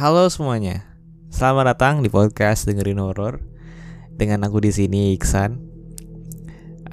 Halo 0.00 0.32
semuanya, 0.32 0.80
selamat 1.28 1.76
datang 1.76 2.00
di 2.00 2.08
podcast 2.08 2.64
dengerin 2.64 3.04
horor 3.04 3.44
dengan 4.16 4.48
aku 4.48 4.56
di 4.64 4.72
sini 4.72 5.12
Iksan, 5.12 5.60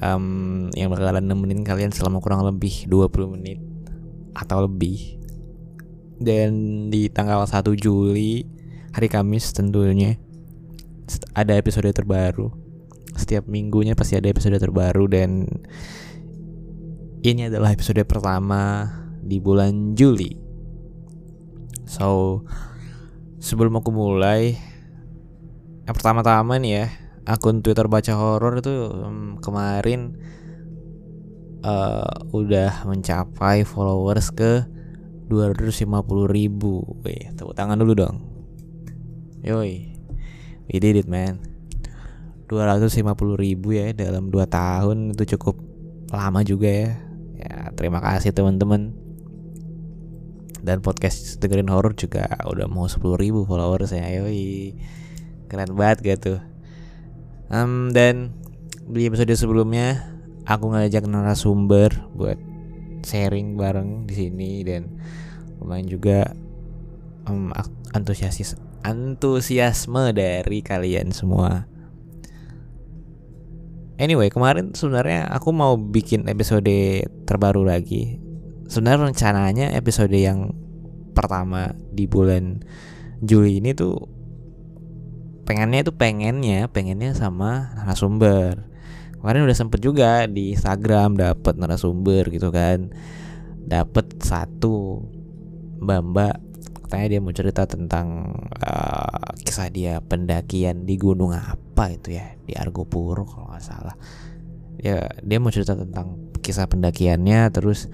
um, 0.03 0.67
yang 0.75 0.91
bakalan 0.91 1.23
nemenin 1.23 1.63
kalian 1.63 1.95
selama 1.95 2.19
kurang 2.19 2.43
lebih 2.43 2.83
20 2.91 3.31
menit 3.31 3.63
atau 4.35 4.67
lebih. 4.67 5.23
Dan 6.19 6.51
di 6.91 7.07
tanggal 7.07 7.47
1 7.47 7.79
Juli 7.79 8.43
hari 8.91 9.07
Kamis 9.07 9.55
tentunya 9.55 10.19
ada 11.31 11.55
episode 11.55 11.87
terbaru. 11.95 12.51
Setiap 13.15 13.47
minggunya 13.47 13.95
pasti 13.95 14.19
ada 14.19 14.27
episode 14.27 14.59
terbaru 14.59 15.07
dan 15.07 15.47
ini 17.23 17.47
adalah 17.47 17.71
episode 17.71 18.03
pertama 18.03 18.91
di 19.23 19.39
bulan 19.39 19.95
Juli. 19.95 20.35
So, 21.87 22.43
sebelum 23.37 23.77
aku 23.79 23.89
mulai, 23.93 24.57
yang 25.85 25.95
pertama-tama 25.95 26.57
nih 26.57 26.71
ya, 26.83 26.85
akun 27.27 27.61
Twitter 27.61 27.85
baca 27.85 28.13
horor 28.17 28.59
itu 28.59 28.71
um, 28.91 29.37
kemarin 29.39 30.17
uh, 31.61 32.27
udah 32.33 32.85
mencapai 32.87 33.63
followers 33.63 34.33
ke 34.33 34.65
250 35.29 35.87
ribu. 36.27 36.83
Wih, 37.03 37.31
tepuk 37.35 37.53
tangan 37.53 37.77
dulu 37.77 37.93
dong. 37.93 38.17
Yoi, 39.43 39.93
we 40.67 40.75
did 40.81 40.97
it 40.97 41.07
man. 41.07 41.39
250 42.47 43.03
ribu 43.35 43.75
ya 43.75 43.91
dalam 43.91 44.31
2 44.31 44.47
tahun 44.47 44.97
itu 45.11 45.35
cukup 45.35 45.59
lama 46.15 46.41
juga 46.47 46.71
ya. 46.71 46.91
Ya, 47.37 47.69
terima 47.75 48.01
kasih 48.01 48.33
teman-teman 48.33 49.06
dan 50.67 50.83
podcast 50.83 51.39
dengerin 51.39 51.71
horor 51.71 51.95
juga 51.95 52.27
udah 52.43 52.67
mau 52.67 52.91
10 52.91 52.99
ribu 53.15 53.47
followers 53.47 53.95
ya 53.95 54.03
yoi. 54.11 54.75
Keren 55.47 55.79
banget 55.79 56.03
gitu 56.03 56.43
um, 57.51 57.91
dan 57.91 58.35
di 58.87 59.07
episode 59.07 59.31
sebelumnya 59.35 60.15
aku 60.47 60.71
ngajak 60.71 61.03
narasumber 61.07 61.91
buat 62.15 62.39
sharing 63.03 63.59
bareng 63.59 64.07
di 64.07 64.13
sini 64.15 64.51
dan 64.63 64.99
lumayan 65.59 65.87
juga 65.87 66.31
um, 67.27 67.51
antusiasis 67.91 68.55
antusiasme 68.87 70.15
dari 70.15 70.63
kalian 70.63 71.11
semua. 71.11 71.67
Anyway, 73.97 74.29
kemarin 74.29 74.77
sebenarnya 74.77 75.25
aku 75.33 75.49
mau 75.49 75.73
bikin 75.75 76.29
episode 76.29 76.69
terbaru 77.25 77.65
lagi. 77.65 78.21
Sebenarnya 78.69 79.09
rencananya 79.09 79.67
episode 79.73 80.13
yang 80.13 80.53
pertama 81.17 81.73
di 81.89 82.05
bulan 82.05 82.61
Juli 83.25 83.57
ini 83.57 83.73
tuh 83.73 83.97
pengennya 85.49 85.89
itu 85.89 85.93
pengennya 85.95 86.69
pengennya 86.69 87.17
sama 87.17 87.73
narasumber. 87.73 88.69
Kemarin 89.17 89.49
udah 89.49 89.57
sempet 89.57 89.81
juga 89.81 90.29
di 90.29 90.53
Instagram 90.53 91.17
dapet 91.17 91.57
narasumber 91.57 92.29
gitu 92.29 92.53
kan. 92.53 92.93
Dapet 93.65 94.21
satu 94.21 95.01
mbak 95.81 96.45
katanya 96.87 97.07
dia 97.11 97.19
mau 97.19 97.35
cerita 97.35 97.67
tentang 97.67 98.31
uh, 98.63 99.27
kisah 99.43 99.67
dia 99.67 99.99
pendakian 99.99 100.87
di 100.87 100.95
gunung 100.95 101.35
apa 101.35 101.91
itu 101.91 102.15
ya 102.15 102.37
di 102.47 102.53
Argopuro 102.53 103.25
kalau 103.25 103.51
nggak 103.51 103.65
salah. 103.65 103.95
Ya 104.77 105.09
dia 105.25 105.41
mau 105.41 105.49
cerita 105.49 105.73
tentang 105.73 106.31
kisah 106.45 106.69
pendakiannya 106.69 107.49
terus 107.49 107.89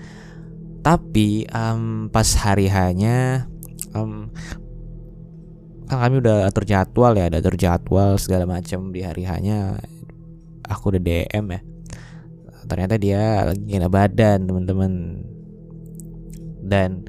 tapi 0.83 1.47
um, 1.55 2.11
pas 2.11 2.27
hari 2.35 2.67
hanya 2.67 3.47
um, 3.95 4.27
kan 5.87 5.99
kami 6.09 6.19
udah 6.19 6.51
atur 6.51 6.67
jadwal 6.67 7.15
ya, 7.15 7.31
ada 7.31 7.39
atur 7.39 7.55
jadwal 7.55 8.19
segala 8.19 8.43
macam 8.43 8.91
di 8.91 8.99
hari 8.99 9.23
hanya 9.23 9.79
aku 10.67 10.91
udah 10.91 11.01
DM 11.01 11.45
ya. 11.55 11.61
Ternyata 12.67 12.95
dia 12.99 13.47
lagi 13.47 13.63
kena 13.67 13.87
badan 13.91 14.47
teman-teman 14.47 14.91
dan 16.63 17.07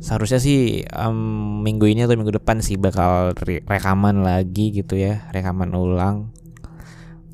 seharusnya 0.00 0.40
sih 0.40 0.84
um, 0.96 1.60
minggu 1.64 1.84
ini 1.88 2.08
atau 2.08 2.16
minggu 2.16 2.40
depan 2.40 2.64
sih 2.64 2.80
bakal 2.80 3.36
rekaman 3.44 4.24
lagi 4.24 4.72
gitu 4.72 4.96
ya, 5.00 5.28
rekaman 5.32 5.72
ulang. 5.72 6.32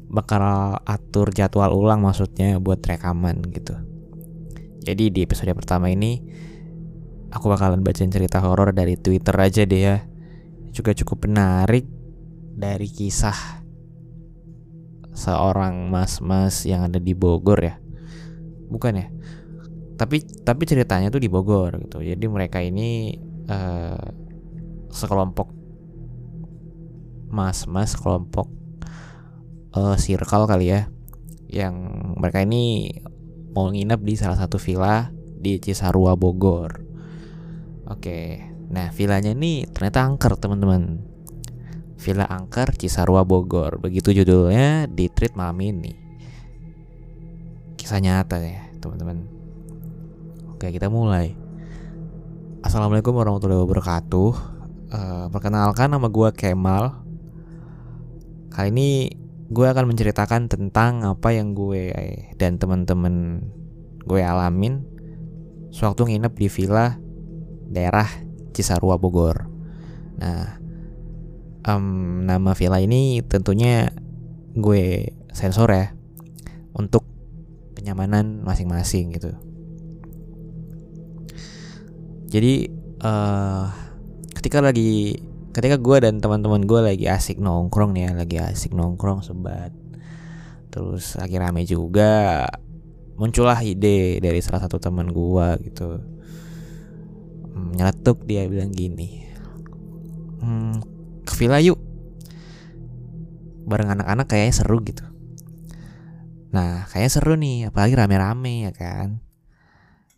Bakal 0.06 0.43
atur 0.87 1.34
jadwal 1.34 1.75
ulang 1.75 2.03
maksudnya 2.03 2.62
buat 2.62 2.78
rekaman 2.82 3.43
gitu. 3.50 3.94
Jadi 4.84 5.08
di 5.08 5.20
episode 5.24 5.56
pertama 5.56 5.88
ini 5.88 6.20
aku 7.32 7.48
bakalan 7.48 7.80
bacain 7.80 8.12
cerita 8.12 8.44
horor 8.44 8.76
dari 8.76 9.00
Twitter 9.00 9.32
aja 9.32 9.64
deh 9.64 9.80
ya. 9.80 9.96
Juga 10.70 10.92
cukup 10.92 11.24
menarik 11.24 11.88
dari 12.54 12.86
kisah 12.86 13.64
seorang 15.14 15.88
mas-mas 15.88 16.68
yang 16.68 16.84
ada 16.84 17.00
di 17.00 17.16
Bogor 17.16 17.58
ya. 17.64 17.74
Bukan 18.68 18.92
ya? 19.00 19.08
Tapi 19.96 20.20
tapi 20.44 20.62
ceritanya 20.68 21.08
tuh 21.08 21.22
di 21.22 21.32
Bogor 21.32 21.80
gitu. 21.80 22.04
Jadi 22.04 22.26
mereka 22.28 22.60
ini 22.60 23.16
uh, 23.48 24.04
sekelompok 24.92 25.48
mas-mas 27.34 27.98
kelompok 27.98 28.46
uh, 29.74 29.98
circle 29.98 30.46
kali 30.46 30.70
ya 30.70 30.86
yang 31.50 31.74
mereka 32.18 32.42
ini 32.42 32.90
mau 33.54 33.70
nginep 33.70 34.00
di 34.03 34.15
salah 34.19 34.34
satu 34.34 34.59
villa 34.59 35.09
di 35.15 35.62
Cisarua 35.62 36.19
Bogor. 36.19 36.82
Oke, 37.87 38.42
nah 38.69 38.91
villanya 38.91 39.31
ini 39.31 39.65
ternyata 39.70 40.04
angker 40.04 40.34
teman-teman. 40.37 41.15
Villa 42.04 42.28
Angker 42.28 42.76
Cisarua 42.76 43.25
Bogor, 43.25 43.81
begitu 43.81 44.12
judulnya 44.12 44.84
di 44.91 45.09
treat 45.09 45.32
malam 45.32 45.56
ini. 45.64 45.97
Kisah 47.81 47.97
nyata 47.97 48.37
ya 48.44 48.60
teman-teman. 48.76 49.25
Oke 50.53 50.69
kita 50.69 50.93
mulai. 50.93 51.32
Assalamualaikum 52.60 53.16
warahmatullahi 53.16 53.60
wabarakatuh. 53.64 54.31
Uh, 54.93 55.26
perkenalkan 55.32 55.88
nama 55.88 56.09
gue 56.12 56.28
Kemal. 56.37 56.93
Kali 58.53 58.69
ini 58.69 58.91
gue 59.50 59.66
akan 59.69 59.93
menceritakan 59.93 60.49
tentang 60.49 61.05
apa 61.05 61.34
yang 61.37 61.53
gue 61.53 61.93
dan 62.41 62.56
teman-teman 62.56 63.44
gue 64.05 64.21
alamin 64.21 64.84
sewaktu 65.75 66.15
nginep 66.15 66.32
di 66.38 66.49
villa 66.49 66.97
daerah 67.69 68.06
Cisarua 68.55 68.96
Bogor. 68.96 69.50
Nah, 70.23 70.62
um, 71.67 72.23
nama 72.23 72.55
villa 72.55 72.79
ini 72.79 73.20
tentunya 73.26 73.91
gue 74.55 75.11
sensor 75.35 75.69
ya 75.75 75.90
untuk 76.79 77.02
kenyamanan 77.75 78.47
masing-masing 78.47 79.11
gitu. 79.19 79.35
Jadi 82.31 82.70
uh, 83.02 83.70
ketika 84.38 84.62
lagi 84.62 85.19
ketika 85.54 85.78
gue 85.78 85.96
dan 86.02 86.18
teman-teman 86.18 86.66
gue 86.66 86.80
lagi 86.82 87.06
asik 87.06 87.38
nongkrong 87.38 87.94
nih 87.94 88.10
ya 88.10 88.12
lagi 88.18 88.36
asik 88.42 88.74
nongkrong 88.74 89.22
sebat. 89.22 89.70
Terus 90.74 91.14
lagi 91.14 91.38
rame 91.38 91.62
juga 91.62 92.42
muncullah 93.14 93.62
ide 93.62 94.18
dari 94.18 94.42
salah 94.42 94.66
satu 94.66 94.82
teman 94.82 95.14
gue 95.14 95.46
gitu. 95.70 96.02
Hmm, 97.54 97.70
nyeletuk 97.70 98.26
dia 98.26 98.50
bilang 98.50 98.74
gini 98.74 99.22
hmm, 100.42 100.74
ke 101.22 101.32
villa 101.38 101.62
yuk. 101.62 101.78
Bareng 103.64 103.94
anak-anak 103.94 104.26
kayaknya 104.26 104.54
seru 104.58 104.82
gitu. 104.82 105.06
Nah 106.50 106.90
kayaknya 106.90 107.10
seru 107.14 107.38
nih 107.38 107.70
apalagi 107.70 107.94
rame-rame 107.94 108.66
ya 108.66 108.72
kan. 108.74 109.22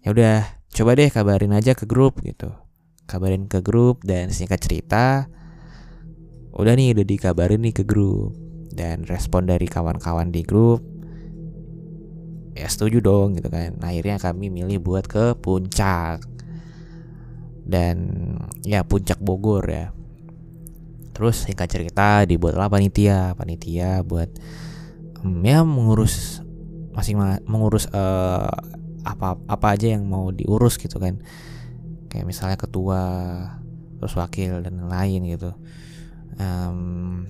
Ya 0.00 0.16
udah 0.16 0.36
coba 0.72 0.96
deh 0.96 1.12
kabarin 1.12 1.52
aja 1.52 1.76
ke 1.76 1.84
grup 1.84 2.24
gitu 2.24 2.65
kabarin 3.06 3.46
ke 3.46 3.62
grup 3.62 4.02
dan 4.02 4.34
singkat 4.34 4.60
cerita 4.62 5.30
udah 6.56 6.72
nih 6.74 6.92
udah 6.96 7.06
dikabarin 7.06 7.62
nih 7.62 7.74
ke 7.74 7.84
grup. 7.86 8.34
Dan 8.76 9.08
respon 9.08 9.48
dari 9.48 9.64
kawan-kawan 9.64 10.28
di 10.28 10.44
grup 10.44 10.84
ya 12.56 12.68
setuju 12.72 13.04
dong 13.04 13.36
gitu 13.36 13.52
kan. 13.52 13.76
Nah, 13.76 13.92
akhirnya 13.92 14.16
kami 14.16 14.48
milih 14.48 14.80
buat 14.80 15.04
ke 15.04 15.36
puncak. 15.36 16.24
Dan 17.66 17.96
ya 18.64 18.82
puncak 18.82 19.20
Bogor 19.20 19.64
ya. 19.68 19.92
Terus 21.12 21.48
singkat 21.48 21.68
cerita 21.68 22.24
dibuatlah 22.24 22.68
panitia 22.68 23.32
panitia 23.36 24.04
buat 24.04 24.28
um, 25.24 25.40
ya 25.44 25.64
mengurus 25.64 26.44
masing 26.92 27.20
mengurus 27.44 27.88
uh, 27.92 28.52
apa 29.04 29.36
apa 29.48 29.66
aja 29.76 29.96
yang 29.96 30.08
mau 30.08 30.32
diurus 30.32 30.76
gitu 30.80 30.96
kan 31.00 31.20
kayak 32.08 32.26
misalnya 32.26 32.58
ketua 32.58 33.02
terus 33.96 34.14
wakil 34.16 34.60
dan 34.60 34.86
lain 34.86 35.20
gitu. 35.26 35.50
Um, 36.36 37.26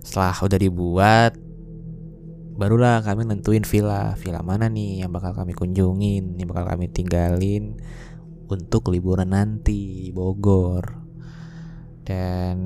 setelah 0.00 0.36
udah 0.36 0.58
dibuat 0.60 1.32
barulah 2.54 3.02
kami 3.02 3.26
nentuin 3.26 3.66
villa. 3.66 4.14
Villa 4.14 4.40
mana 4.40 4.70
nih 4.70 5.04
yang 5.04 5.10
bakal 5.10 5.34
kami 5.34 5.52
kunjungin 5.52 6.38
yang 6.38 6.48
bakal 6.48 6.70
kami 6.70 6.86
tinggalin 6.88 7.76
untuk 8.46 8.88
liburan 8.94 9.34
nanti 9.34 10.10
Bogor. 10.14 11.02
Dan 12.04 12.56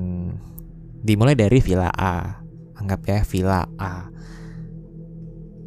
dimulai 0.99 1.33
dari 1.33 1.63
Villa 1.63 1.89
A. 1.89 2.43
Anggap 2.75 3.01
ya 3.07 3.19
Villa 3.23 3.63
A. 3.79 4.11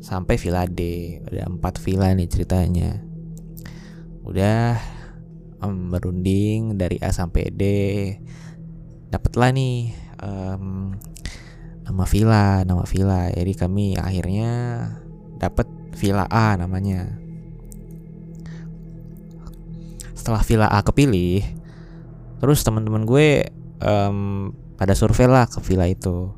Sampai 0.02 0.36
Villa 0.36 0.68
D. 0.68 0.80
Ada 1.24 1.48
empat 1.48 1.80
villa 1.80 2.12
nih 2.12 2.28
ceritanya. 2.28 3.00
Udah 4.22 4.76
um, 5.62 5.94
berunding 5.94 6.76
dari 6.76 6.98
A 6.98 7.14
sampai 7.14 7.48
D. 7.54 7.62
Dapatlah 9.08 9.54
nih 9.54 9.94
um, 10.20 10.92
nama 11.86 12.04
villa 12.04 12.66
nama 12.66 12.84
villa. 12.84 13.30
Jadi 13.30 13.52
kami 13.54 13.94
akhirnya 13.96 14.50
dapat 15.38 15.66
Villa 15.92 16.24
A 16.26 16.56
namanya. 16.56 17.20
Setelah 20.16 20.42
Villa 20.46 20.68
A 20.70 20.80
kepilih 20.80 21.42
terus 22.42 22.66
teman-teman 22.66 23.06
gue 23.06 23.46
um, 23.78 24.50
pada 24.74 24.98
survei 24.98 25.30
lah 25.30 25.46
ke 25.46 25.62
villa 25.62 25.86
itu. 25.86 26.32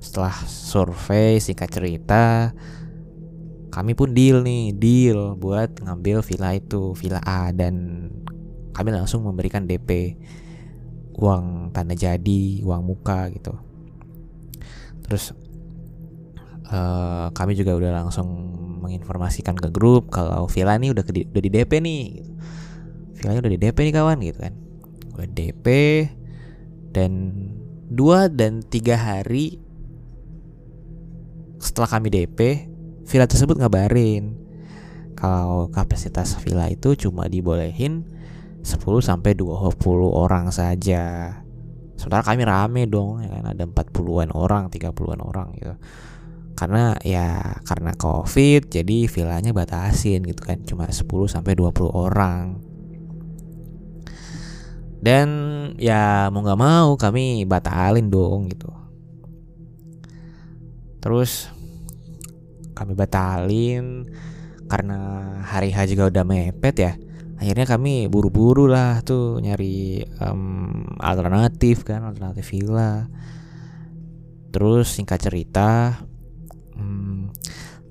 Setelah 0.00 0.32
survei 0.48 1.36
singkat 1.42 1.68
cerita 1.68 2.54
kami 3.70 3.94
pun 3.94 4.10
deal 4.10 4.42
nih 4.42 4.74
deal 4.74 5.38
buat 5.38 5.78
ngambil 5.84 6.24
villa 6.24 6.56
itu 6.56 6.96
villa 6.96 7.20
A. 7.26 7.52
Dan 7.52 8.08
kami 8.80 8.96
langsung 8.96 9.28
memberikan 9.28 9.68
DP 9.68 10.16
uang 11.20 11.76
tanda 11.76 11.92
jadi 11.92 12.64
uang 12.64 12.80
muka 12.80 13.28
gitu 13.28 13.52
terus 15.04 15.36
uh, 16.72 17.28
kami 17.36 17.52
juga 17.52 17.76
udah 17.76 17.92
langsung 18.00 18.56
menginformasikan 18.80 19.52
ke 19.52 19.68
grup 19.68 20.08
kalau 20.08 20.48
villa 20.48 20.80
ini 20.80 20.88
udah 20.96 21.04
udah 21.04 21.42
di 21.44 21.50
DP 21.52 21.72
nih 21.84 22.02
gitu. 22.16 22.32
villanya 23.20 23.40
udah 23.44 23.52
di 23.52 23.60
DP 23.60 23.78
nih 23.84 23.94
kawan 23.94 24.18
gitu 24.24 24.38
kan 24.40 24.54
udah 25.12 25.28
DP 25.28 25.66
dan 26.96 27.12
dua 27.92 28.32
dan 28.32 28.64
tiga 28.64 28.96
hari 28.96 29.60
setelah 31.60 32.00
kami 32.00 32.08
DP 32.08 32.70
villa 33.04 33.28
tersebut 33.28 33.60
ngabarin 33.60 34.40
kalau 35.12 35.68
kapasitas 35.68 36.32
villa 36.40 36.64
itu 36.72 36.96
cuma 36.96 37.28
dibolehin 37.28 38.08
10 38.60 38.76
sampai 39.00 39.32
20 39.32 39.76
orang 40.08 40.52
saja. 40.52 41.32
Sementara 41.96 42.24
kami 42.24 42.42
rame 42.44 42.82
dong, 42.88 43.20
ya 43.24 43.28
kan? 43.28 43.52
Ada 43.52 43.64
40-an 43.68 44.32
orang, 44.32 44.68
30-an 44.72 45.20
orang 45.20 45.48
gitu. 45.56 45.74
Karena 46.56 46.92
ya 47.00 47.56
karena 47.64 47.96
Covid 47.96 48.68
jadi 48.68 49.08
villanya 49.08 49.56
batasin 49.56 50.24
gitu 50.28 50.44
kan, 50.44 50.60
cuma 50.64 50.88
10 50.88 51.08
sampai 51.28 51.56
20 51.56 51.88
orang. 51.88 52.60
Dan 55.00 55.28
ya 55.80 56.28
mau 56.28 56.44
nggak 56.44 56.60
mau 56.60 56.92
kami 57.00 57.48
batalin 57.48 58.12
dong 58.12 58.52
gitu. 58.52 58.68
Terus 61.00 61.48
kami 62.76 62.92
batalin 62.92 64.04
karena 64.68 65.00
hari 65.48 65.72
H 65.72 65.88
juga 65.88 66.12
udah 66.12 66.24
mepet 66.28 66.76
ya 66.76 66.92
akhirnya 67.40 67.64
kami 67.64 68.04
buru-buru 68.12 68.68
lah 68.68 69.00
tuh 69.00 69.40
nyari 69.40 70.04
um, 70.20 70.84
alternatif 71.00 71.88
kan 71.88 72.04
alternatif 72.04 72.52
villa. 72.52 73.08
Terus 74.52 74.92
singkat 74.92 75.24
cerita 75.24 75.96
um, 76.76 77.32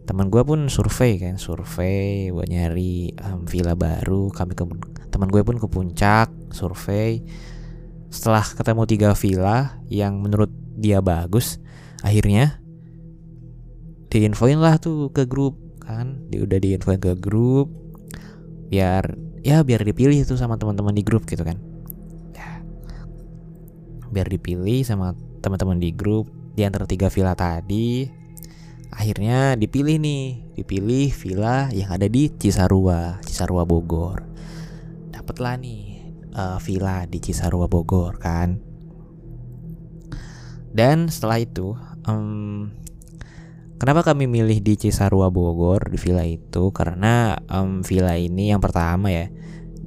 teman 0.06 0.30
gue 0.30 0.46
pun 0.46 0.70
survei 0.70 1.18
kan 1.18 1.42
survei 1.42 2.30
buat 2.30 2.46
nyari 2.46 3.18
um, 3.26 3.50
villa 3.50 3.74
baru. 3.74 4.30
Kami 4.30 4.54
ke 4.54 4.64
teman 5.10 5.34
gue 5.34 5.42
pun 5.42 5.58
ke 5.58 5.66
puncak 5.66 6.30
survei. 6.54 7.26
Setelah 8.14 8.46
ketemu 8.46 8.86
tiga 8.86 9.10
villa 9.18 9.82
yang 9.90 10.22
menurut 10.22 10.54
dia 10.78 11.02
bagus 11.02 11.58
akhirnya 12.06 12.62
diinfoin 14.14 14.62
lah 14.62 14.78
tuh 14.78 15.10
ke 15.10 15.26
grup 15.26 15.58
kan. 15.82 16.22
Dia 16.30 16.46
udah 16.46 16.62
diinfoin 16.62 17.02
ke 17.02 17.18
grup 17.18 17.74
biar 18.70 19.29
ya 19.46 19.64
biar 19.64 19.82
dipilih 19.84 20.24
tuh 20.28 20.36
sama 20.36 20.60
teman-teman 20.60 20.94
di 20.96 21.04
grup 21.04 21.24
gitu 21.26 21.44
kan. 21.44 21.58
Ya. 22.36 22.64
Biar 24.12 24.28
dipilih 24.28 24.84
sama 24.84 25.16
teman-teman 25.40 25.80
di 25.80 25.96
grup 25.96 26.28
di 26.56 26.68
antara 26.68 26.84
tiga 26.84 27.08
villa 27.08 27.38
tadi 27.38 28.10
akhirnya 28.92 29.56
dipilih 29.56 29.98
nih. 30.02 30.26
Dipilih 30.60 31.08
villa 31.16 31.72
yang 31.72 31.88
ada 31.96 32.12
di 32.12 32.28
Cisarua 32.28 33.24
Cisarua 33.24 33.64
Bogor. 33.64 34.28
Dapatlah 35.16 35.56
nih 35.56 36.04
uh, 36.36 36.60
villa 36.60 37.08
di 37.08 37.20
Cisarua 37.24 37.72
Bogor 37.72 38.20
kan. 38.20 38.60
Dan 40.70 41.10
setelah 41.10 41.42
itu, 41.42 41.74
um, 42.06 42.70
kenapa 43.80 44.04
kami 44.04 44.28
milih 44.28 44.60
di 44.60 44.76
Cisarua 44.76 45.32
Bogor 45.32 45.88
di 45.90 45.98
villa 45.98 46.28
itu? 46.28 46.70
Karena 46.76 47.40
um, 47.48 47.82
villa 47.82 48.14
ini 48.20 48.52
yang 48.52 48.60
pertama 48.60 49.10
ya, 49.10 49.32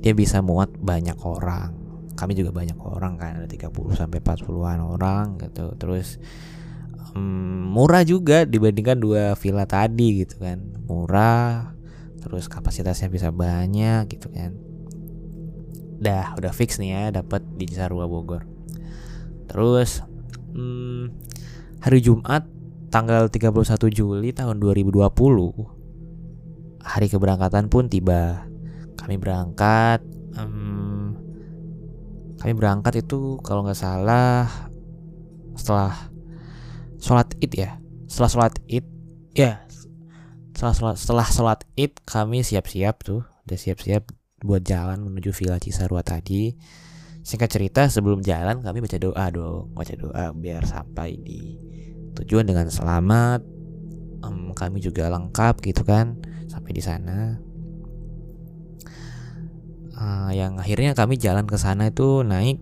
dia 0.00 0.16
bisa 0.16 0.40
muat 0.40 0.72
banyak 0.74 1.20
orang. 1.22 1.76
Kami 2.16 2.32
juga 2.32 2.50
banyak 2.50 2.78
orang 2.80 3.20
kan, 3.20 3.32
ada 3.38 3.48
30 3.48 3.70
sampai 3.94 4.18
40-an 4.18 4.80
orang 4.80 5.36
gitu. 5.38 5.76
Terus 5.76 6.16
um, 7.12 7.68
murah 7.70 8.02
juga 8.02 8.48
dibandingkan 8.48 8.96
dua 8.96 9.36
villa 9.36 9.68
tadi 9.68 10.24
gitu 10.24 10.40
kan. 10.40 10.58
Murah, 10.88 11.72
terus 12.22 12.46
kapasitasnya 12.46 13.10
bisa 13.10 13.34
banyak 13.34 14.06
gitu 14.06 14.30
kan 14.30 14.54
dah 16.02 16.34
udah 16.38 16.50
fix 16.54 16.78
nih 16.78 16.90
ya 16.94 17.04
dapat 17.22 17.42
di 17.58 17.66
Cisarua 17.66 18.06
Bogor 18.06 18.46
terus 19.50 20.02
hmm, 20.54 21.10
hari 21.82 21.98
Jumat 22.02 22.46
tanggal 22.92 23.32
31 23.32 23.88
Juli 23.88 24.36
tahun 24.36 24.60
2020 24.60 25.00
hari 26.84 27.06
keberangkatan 27.08 27.72
pun 27.72 27.88
tiba 27.88 28.44
kami 29.00 29.16
berangkat 29.16 30.04
um, 30.36 31.16
kami 32.36 32.52
berangkat 32.52 33.00
itu 33.00 33.40
kalau 33.40 33.64
nggak 33.64 33.80
salah 33.80 34.68
setelah 35.56 35.96
sholat 37.00 37.32
id 37.40 37.52
ya 37.56 37.80
setelah 38.12 38.28
sholat 38.28 38.54
id 38.68 38.84
ya 39.32 39.64
setelah 40.52 40.74
sholat, 40.76 40.96
setelah 41.00 41.26
sholat 41.32 41.60
id 41.80 41.96
kami 42.04 42.44
siap-siap 42.44 43.00
tuh 43.00 43.24
udah 43.48 43.58
siap-siap 43.58 44.04
buat 44.44 44.60
jalan 44.62 45.00
menuju 45.00 45.30
Villa 45.32 45.56
Cisarua 45.56 46.02
tadi. 46.02 46.52
Singkat 47.22 47.48
cerita 47.50 47.82
sebelum 47.86 48.18
jalan 48.20 48.58
kami 48.60 48.82
baca 48.82 48.98
doa 48.98 49.24
dong, 49.30 49.70
baca 49.70 49.94
doa 49.94 50.34
biar 50.34 50.66
sampai 50.66 51.14
di 51.22 51.54
tujuan 52.20 52.44
dengan 52.44 52.68
selamat. 52.68 53.40
Um, 54.22 54.54
kami 54.54 54.78
juga 54.78 55.10
lengkap 55.10 55.58
gitu 55.64 55.82
kan 55.82 56.18
sampai 56.46 56.70
di 56.76 56.82
sana. 56.82 57.40
Uh, 59.92 60.30
yang 60.34 60.58
akhirnya 60.58 60.96
kami 60.98 61.20
jalan 61.20 61.46
ke 61.46 61.54
sana 61.54 61.90
itu 61.90 62.26
naik 62.26 62.58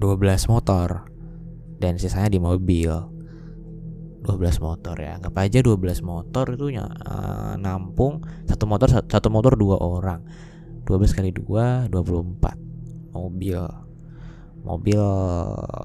12 0.00 0.52
motor 0.52 1.08
dan 1.80 1.96
sisanya 1.96 2.28
di 2.32 2.40
mobil. 2.40 2.92
12 4.26 4.58
motor 4.58 4.98
ya 4.98 5.14
anggap 5.14 5.38
aja 5.38 5.62
12 5.62 6.02
motor 6.02 6.58
itu 6.58 6.74
uh, 6.74 7.54
nampung 7.62 8.26
satu 8.50 8.66
motor 8.66 8.90
satu 8.90 9.30
motor 9.30 9.54
dua 9.54 9.78
orang 9.78 10.26
12 10.82 11.14
kali 11.14 11.30
2 11.30 11.86
24 11.94 13.14
mobil 13.14 13.85
mobil 14.66 14.98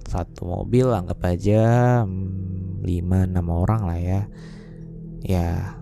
satu 0.09 0.50
mobil 0.50 0.89
anggap 0.89 1.21
aja 1.29 1.61
5 2.01 2.81
hmm, 2.81 3.38
6 3.38 3.45
orang 3.45 3.81
lah 3.85 4.00
ya. 4.01 4.21
Ya 5.21 5.77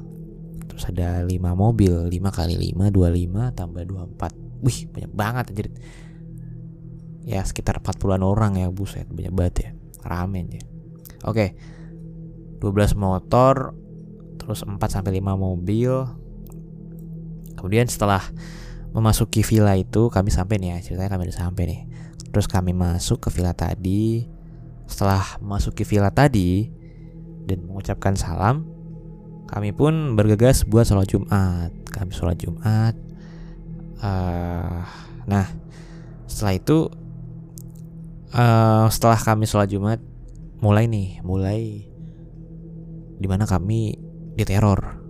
terus 0.68 0.84
ada 0.92 1.24
5 1.24 1.32
mobil 1.56 2.12
5 2.12 2.12
kali 2.36 2.76
5 2.76 2.92
25 2.92 3.56
tambah 3.56 3.84
24 3.88 4.68
wih 4.68 4.80
banyak 4.92 5.12
banget 5.16 5.46
anjir. 5.56 5.68
Ya 7.24 7.42
sekitar 7.48 7.80
40-an 7.80 8.24
orang 8.28 8.60
ya 8.60 8.68
buset 8.68 9.08
banyak 9.08 9.32
banget 9.32 9.56
ya. 9.64 9.70
Ramen 10.04 10.48
ya 10.60 10.64
oke 11.24 11.56
12 12.60 12.96
motor 13.00 13.76
terus 14.36 14.68
4 14.68 14.76
sampai 14.76 15.24
5 15.24 15.40
mobil. 15.40 15.92
Kemudian 17.56 17.88
setelah 17.92 18.24
memasuki 18.96 19.44
villa 19.44 19.76
itu 19.76 20.08
kami 20.10 20.32
sampai 20.32 20.58
nih 20.58 20.70
ya 20.76 20.78
ceritanya 20.82 21.12
kami 21.14 21.30
udah 21.30 21.38
sampai 21.38 21.64
nih 21.70 21.82
terus 22.30 22.46
kami 22.50 22.72
masuk 22.74 23.28
ke 23.28 23.30
villa 23.34 23.54
tadi. 23.54 24.26
Setelah 24.90 25.38
memasuki 25.38 25.86
villa 25.86 26.10
tadi 26.10 26.66
dan 27.46 27.62
mengucapkan 27.66 28.18
salam 28.18 28.66
kami 29.50 29.74
pun 29.74 30.14
bergegas 30.14 30.62
buat 30.62 30.86
sholat 30.86 31.10
Jumat. 31.10 31.74
Kami 31.90 32.14
sholat 32.14 32.38
Jumat. 32.38 32.94
Uh, 34.00 34.86
nah 35.26 35.46
setelah 36.30 36.54
itu 36.56 36.78
uh, 38.32 38.86
setelah 38.94 39.18
kami 39.18 39.50
sholat 39.50 39.68
Jumat 39.74 40.00
mulai 40.62 40.86
nih 40.86 41.20
mulai 41.26 41.90
di 43.18 43.28
mana 43.28 43.50
kami 43.50 43.98
diteror. 44.38 45.02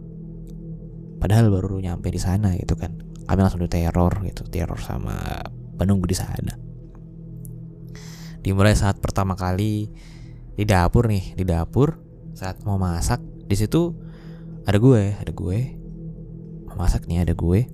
Padahal 1.20 1.52
baru 1.52 1.84
nyampe 1.84 2.08
di 2.08 2.20
sana 2.20 2.56
gitu 2.56 2.80
kan. 2.80 2.96
Kami 3.28 3.40
langsung 3.44 3.60
diteror 3.60 4.24
gitu 4.24 4.48
teror 4.48 4.80
sama 4.80 5.20
penunggu 5.76 6.08
di 6.08 6.16
sana 6.16 6.69
dimulai 8.41 8.75
saat 8.75 9.00
pertama 9.03 9.36
kali 9.36 9.91
di 10.55 10.63
dapur 10.67 11.08
nih 11.08 11.36
di 11.39 11.43
dapur 11.48 12.00
saat 12.36 12.63
mau 12.67 12.79
masak 12.79 13.19
di 13.48 13.55
situ 13.55 13.96
ada 14.67 14.77
gue 14.77 15.15
ada 15.17 15.31
gue. 15.34 15.60
Mau 16.69 16.77
masak 16.77 17.10
nih 17.10 17.25
ada 17.25 17.34
gue. 17.34 17.65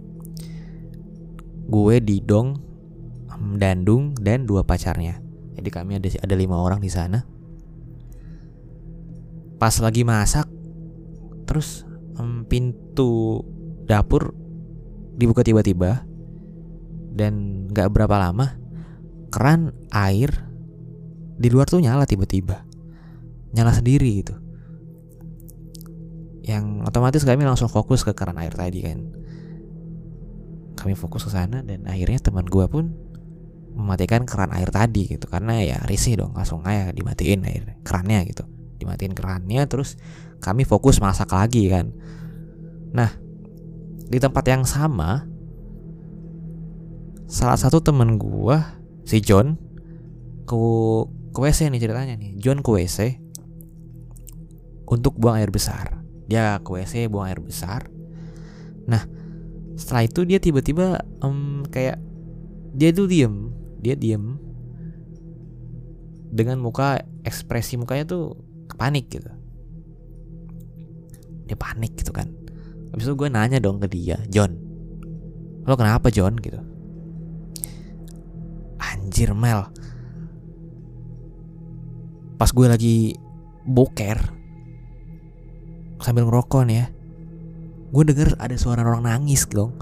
Gue 1.65 1.95
Didong 1.99 2.65
Dandung 3.35 4.15
dan 4.15 4.47
dua 4.47 4.63
pacarnya. 4.63 5.19
Jadi 5.55 5.69
kami 5.71 5.99
ada 5.99 6.07
ada 6.07 6.35
lima 6.35 6.55
orang 6.55 6.79
di 6.79 6.87
sana. 6.87 7.27
Pas 9.59 9.75
lagi 9.79 10.07
masak 10.07 10.47
terus 11.45 11.83
um, 12.15 12.47
pintu 12.47 13.43
dapur 13.85 14.33
dibuka 15.15 15.45
tiba-tiba 15.45 16.03
dan 17.15 17.65
nggak 17.71 17.91
berapa 17.91 18.15
lama 18.19 18.59
keran 19.31 19.71
air 19.93 20.31
di 21.35 21.47
luar 21.51 21.67
tuh 21.67 21.83
nyala 21.83 22.07
tiba-tiba. 22.07 22.63
Nyala 23.55 23.71
sendiri 23.75 24.23
gitu. 24.23 24.35
Yang 26.45 26.85
otomatis 26.87 27.23
kami 27.25 27.43
langsung 27.43 27.67
fokus 27.67 28.05
ke 28.05 28.15
keran 28.15 28.39
air 28.39 28.53
tadi 28.53 28.79
kan. 28.83 28.99
Kami 30.75 30.93
fokus 30.93 31.25
ke 31.27 31.31
sana 31.33 31.65
dan 31.65 31.87
akhirnya 31.89 32.21
teman 32.21 32.45
gue 32.45 32.65
pun 32.69 32.93
mematikan 33.75 34.23
keran 34.23 34.53
air 34.55 34.71
tadi 34.71 35.11
gitu. 35.11 35.27
Karena 35.27 35.59
ya 35.59 35.81
risih 35.83 36.19
dong 36.21 36.31
langsung 36.37 36.63
aja 36.63 36.93
dimatiin 36.95 37.43
air 37.43 37.63
kerannya 37.83 38.23
gitu. 38.29 38.47
Dimatiin 38.79 39.17
kerannya 39.17 39.63
terus 39.67 39.99
kami 40.39 40.63
fokus 40.63 41.01
masak 41.01 41.31
lagi 41.33 41.67
kan. 41.67 41.91
Nah 42.93 43.11
di 44.05 44.21
tempat 44.21 44.45
yang 44.45 44.63
sama 44.63 45.25
salah 47.25 47.57
satu 47.57 47.81
temen 47.81 48.21
gua 48.21 48.77
si 49.01 49.17
John 49.17 49.57
ke 50.45 50.55
WC 51.35 51.71
nih 51.71 51.81
ceritanya 51.81 52.15
nih. 52.15 52.37
John 52.39 52.63
WC 52.63 53.19
untuk 54.85 55.17
buang 55.19 55.39
air 55.39 55.51
besar. 55.51 55.99
Dia 56.25 56.59
WC 56.63 57.11
buang 57.11 57.27
air 57.29 57.41
besar. 57.43 57.89
Nah 58.87 59.03
setelah 59.75 60.07
itu 60.07 60.23
dia 60.23 60.39
tiba-tiba 60.39 61.03
um, 61.19 61.67
kayak 61.67 61.99
dia 62.75 62.89
tuh 62.95 63.07
diem. 63.07 63.51
Dia 63.83 63.95
diem. 63.99 64.39
Dengan 66.35 66.59
muka 66.59 66.99
ekspresi 67.23 67.79
mukanya 67.79 68.07
tuh 68.07 68.35
panik 68.75 69.07
gitu. 69.11 69.31
Dia 71.45 71.55
panik 71.55 71.95
gitu 71.99 72.11
kan. 72.11 72.31
Habis 72.91 73.11
itu 73.11 73.15
gue 73.15 73.27
nanya 73.27 73.59
dong 73.59 73.83
ke 73.83 73.91
dia 73.91 74.19
John 74.31 74.65
lo 75.65 75.73
kenapa 75.73 76.13
John? 76.13 76.37
gitu. 76.37 76.61
Anjir 78.77 79.33
Mel 79.33 79.65
pas 82.35 82.49
gue 82.51 82.67
lagi 82.67 82.95
boker 83.65 84.19
sambil 86.03 86.27
ngerokok 86.27 86.63
nih 86.67 86.77
ya 86.83 86.87
gue 87.91 88.03
denger 88.11 88.29
ada 88.37 88.55
suara 88.59 88.83
orang 88.83 89.07
nangis 89.07 89.47
dong 89.47 89.73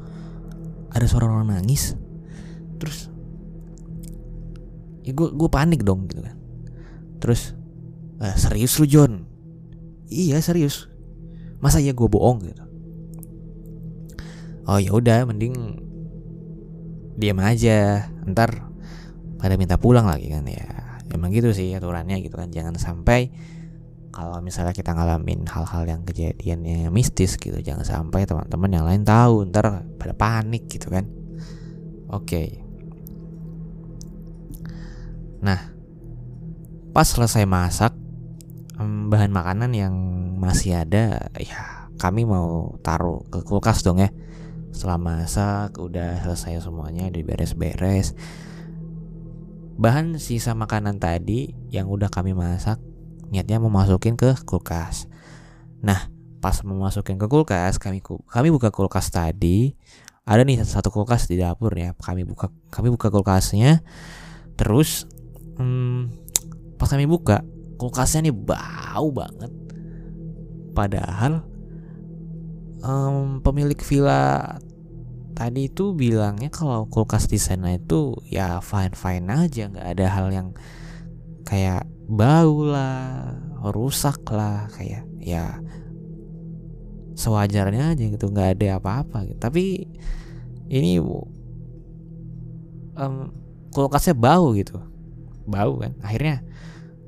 ada 0.93 1.05
suara 1.09 1.27
orang 1.27 1.49
nangis 1.57 1.97
terus 2.77 3.13
ya 5.03 5.11
gue 5.11 5.27
gue 5.35 5.49
panik 5.51 5.83
dong 5.83 6.07
gitu 6.07 6.23
kan. 6.23 6.35
Terus 7.19 7.51
eh, 8.23 8.35
serius 8.39 8.79
lu 8.79 8.87
John? 8.87 9.27
Iya 10.07 10.39
serius. 10.39 10.87
Masa 11.59 11.83
ya 11.83 11.91
gue 11.91 12.07
bohong? 12.07 12.39
gitu. 12.43 12.63
Oh 14.63 14.79
ya 14.79 14.95
udah 14.95 15.27
mending 15.27 15.83
diam 17.19 17.37
aja 17.43 18.09
ntar 18.25 18.63
pada 19.37 19.59
minta 19.59 19.75
pulang 19.75 20.07
lagi 20.07 20.31
kan 20.31 20.47
ya 20.47 20.65
emang 21.13 21.29
gitu 21.29 21.53
sih 21.53 21.71
aturannya 21.77 22.19
gitu 22.25 22.35
kan. 22.35 22.49
Jangan 22.49 22.75
sampai 22.75 23.29
kalau 24.13 24.37
misalnya 24.45 24.77
kita 24.77 24.93
ngalamin 24.93 25.49
hal-hal 25.49 25.89
yang 25.89 26.01
kejadiannya 26.05 26.93
mistis 26.93 27.33
gitu 27.33 27.57
jangan 27.65 27.81
sampai 27.81 28.29
teman-teman 28.29 28.69
yang 28.69 28.85
lain 28.85 29.01
tahu 29.01 29.49
ntar 29.49 29.89
pada 29.97 30.13
panik 30.13 30.69
gitu 30.69 30.93
kan. 30.93 31.09
Oke. 32.13 32.29
Okay. 32.29 32.49
nah 35.43 35.59
pas 36.95 37.03
selesai 37.03 37.43
masak 37.43 37.91
bahan 38.79 39.27
makanan 39.27 39.75
yang 39.75 39.91
masih 40.39 40.71
ada 40.87 41.27
ya 41.35 41.83
kami 41.99 42.23
mau 42.23 42.79
taruh 42.85 43.25
ke 43.27 43.41
kulkas 43.41 43.81
dong 43.81 43.97
ya. 43.97 44.13
Setelah 44.73 45.01
masak 45.01 45.77
udah 45.77 46.21
selesai 46.21 46.65
semuanya 46.65 47.09
diberes-beres 47.09 48.13
bahan 49.77 50.21
sisa 50.21 50.53
makanan 50.53 51.01
tadi 51.01 51.53
yang 51.73 51.89
udah 51.89 52.09
kami 52.09 52.37
masak 52.37 52.77
niatnya 53.33 53.57
mau 53.57 53.73
masukin 53.73 54.13
ke 54.13 54.37
kulkas. 54.45 55.09
Nah 55.81 56.09
pas 56.37 56.59
mau 56.67 56.77
masukin 56.83 57.17
ke 57.17 57.25
kulkas 57.25 57.81
kami 57.81 58.03
kami 58.03 58.47
buka 58.51 58.69
kulkas 58.69 59.09
tadi 59.09 59.73
ada 60.23 60.43
nih 60.43 60.63
satu 60.63 60.91
kulkas 60.91 61.27
di 61.27 61.39
dapur 61.39 61.73
ya 61.75 61.95
kami 61.99 62.23
buka 62.23 62.47
kami 62.71 62.91
buka 62.91 63.11
kulkasnya 63.11 63.83
terus 64.55 65.07
hmm, 65.59 66.13
pas 66.79 66.87
kami 66.87 67.07
buka 67.09 67.43
kulkasnya 67.77 68.29
nih 68.29 68.35
bau 68.35 69.09
banget. 69.11 69.51
Padahal 70.73 71.45
um, 72.81 73.39
pemilik 73.43 73.77
villa 73.83 74.57
tadi 75.33 75.69
itu 75.69 75.97
bilangnya 75.97 76.53
kalau 76.53 76.85
kulkas 76.85 77.25
di 77.25 77.41
sana 77.41 77.75
itu 77.75 78.17
ya 78.29 78.61
fine 78.61 78.93
fine 78.93 79.27
aja 79.29 79.69
nggak 79.69 79.87
ada 79.97 80.05
hal 80.09 80.27
yang 80.29 80.47
kayak 81.43 81.89
bau 82.05 82.65
lah 82.65 83.33
rusak 83.73 84.21
lah 84.29 84.69
kayak 84.77 85.03
ya 85.19 85.59
sewajarnya 87.13 87.93
aja 87.93 88.03
gitu 88.09 88.29
nggak 88.29 88.57
ada 88.57 88.81
apa-apa 88.81 89.29
gitu. 89.29 89.39
tapi 89.41 89.85
ini 90.69 90.97
um, 92.97 93.29
kulkasnya 93.73 94.17
bau 94.17 94.53
gitu. 94.57 94.79
Bau 95.43 95.77
kan? 95.77 95.93
Akhirnya 96.01 96.41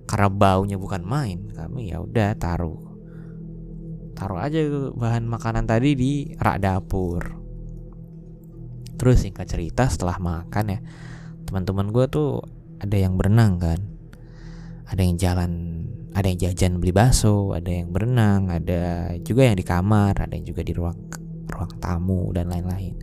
karena 0.05 0.29
baunya 0.29 0.77
bukan 0.77 1.01
main 1.01 1.49
kami 1.49 1.89
ya 1.89 1.97
udah 1.97 2.37
taruh 2.37 2.77
taruh 4.13 4.37
aja 4.37 4.61
bahan 4.93 5.25
makanan 5.25 5.65
tadi 5.65 5.97
di 5.97 6.11
rak 6.37 6.61
dapur 6.61 7.25
terus 8.95 9.23
singkat 9.23 9.47
cerita 9.47 9.87
setelah 9.91 10.17
makan 10.17 10.65
ya 10.71 10.79
teman-teman 11.45 11.93
gue 11.93 12.05
tuh 12.09 12.41
ada 12.81 12.97
yang 12.97 13.15
berenang 13.15 13.61
kan. 13.61 13.79
Ada 14.85 15.01
yang 15.01 15.17
jalan 15.17 15.51
ada 16.15 16.29
yang 16.31 16.39
jajan 16.39 16.79
beli 16.79 16.95
bakso 16.95 17.51
ada 17.51 17.67
yang 17.67 17.91
berenang 17.91 18.47
ada 18.47 19.11
juga 19.19 19.43
yang 19.43 19.59
di 19.59 19.67
kamar 19.67 20.15
ada 20.15 20.31
yang 20.31 20.47
juga 20.47 20.63
di 20.63 20.71
ruang 20.71 20.95
ruang 21.49 21.73
tamu 21.81 22.29
dan 22.31 22.47
lain-lain. 22.53 22.95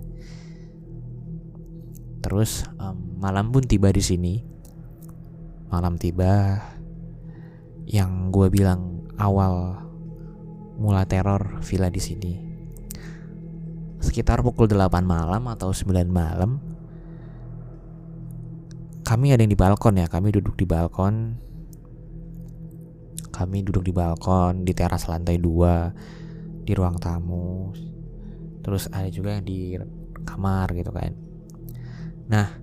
Terus 2.22 2.62
um, 2.78 3.18
malam 3.18 3.50
pun 3.50 3.66
tiba 3.66 3.90
di 3.90 4.00
sini. 4.00 4.34
Malam 5.72 5.96
tiba 5.98 6.60
yang 7.88 8.30
gue 8.30 8.46
bilang 8.52 9.08
awal 9.18 9.82
mula 10.78 11.02
teror 11.08 11.58
villa 11.64 11.90
di 11.90 11.98
sini. 11.98 12.51
Sekitar 14.02 14.42
pukul 14.42 14.66
8 14.66 15.06
malam 15.06 15.46
atau 15.46 15.70
9 15.70 16.10
malam 16.10 16.58
kami 19.02 19.34
ada 19.34 19.44
yang 19.44 19.52
di 19.52 19.58
balkon 19.58 19.98
ya, 19.98 20.06
kami 20.06 20.32
duduk 20.32 20.56
di 20.56 20.64
balkon. 20.64 21.36
Kami 23.28 23.60
duduk 23.60 23.84
di 23.84 23.92
balkon 23.92 24.62
di 24.64 24.72
teras 24.72 25.04
lantai 25.04 25.36
2 25.36 26.64
di 26.64 26.72
ruang 26.72 26.96
tamu. 26.96 27.74
Terus 28.64 28.86
ada 28.88 29.10
juga 29.12 29.36
yang 29.36 29.44
di 29.44 29.74
kamar 30.22 30.70
gitu 30.78 30.94
kan. 30.94 31.12
Nah, 32.30 32.56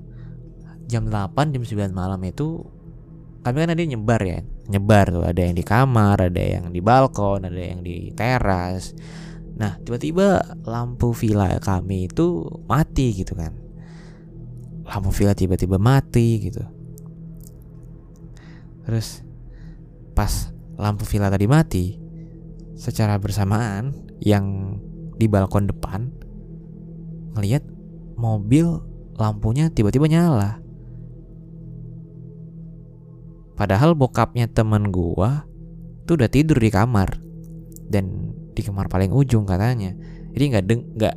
jam 0.89 1.05
8 1.05 1.53
jam 1.53 1.62
9 1.62 1.93
malam 1.93 2.17
itu 2.25 2.65
kami 3.46 3.62
kan 3.62 3.69
ada 3.69 3.79
yang 3.79 4.00
nyebar 4.00 4.22
ya 4.25 4.39
nyebar 4.67 5.05
tuh 5.13 5.24
ada 5.24 5.39
yang 5.39 5.55
di 5.55 5.63
kamar 5.63 6.17
ada 6.19 6.43
yang 6.43 6.75
di 6.75 6.81
balkon 6.84 7.48
ada 7.48 7.55
yang 7.55 7.79
di 7.79 8.12
teras 8.12 8.91
nah 9.59 9.75
tiba-tiba 9.83 10.39
lampu 10.63 11.11
villa 11.11 11.59
kami 11.59 12.07
itu 12.07 12.47
mati 12.65 13.11
gitu 13.11 13.35
kan. 13.35 13.51
Lampu 14.87 15.11
villa 15.11 15.35
tiba-tiba 15.35 15.75
mati 15.75 16.49
gitu. 16.49 16.63
Terus 18.87 19.21
pas 20.15 20.55
lampu 20.79 21.03
villa 21.03 21.27
tadi 21.27 21.45
mati 21.45 21.85
secara 22.79 23.19
bersamaan 23.19 23.91
yang 24.23 24.79
di 25.19 25.27
balkon 25.27 25.67
depan 25.67 26.07
ngelihat 27.35 27.67
mobil 28.15 28.79
lampunya 29.19 29.67
tiba-tiba 29.67 30.07
nyala. 30.07 30.63
Padahal 33.59 33.91
bokapnya 33.91 34.47
temen 34.47 34.87
gua 34.87 35.43
tuh 36.07 36.15
udah 36.15 36.31
tidur 36.31 36.63
di 36.63 36.71
kamar 36.71 37.19
dan 37.91 38.28
di 38.59 38.63
kamar 38.67 38.91
paling 38.91 39.15
ujung 39.15 39.47
katanya. 39.47 39.95
Jadi 40.35 40.43
nggak 40.51 40.63
deng 40.67 40.81
nggak 40.99 41.15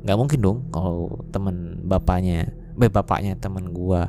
nggak 0.00 0.16
mungkin 0.16 0.38
dong 0.40 0.58
kalau 0.72 1.20
temen 1.28 1.84
bapaknya 1.84 2.48
eh, 2.80 2.90
bapaknya 2.90 3.36
temen 3.36 3.68
gua 3.76 4.08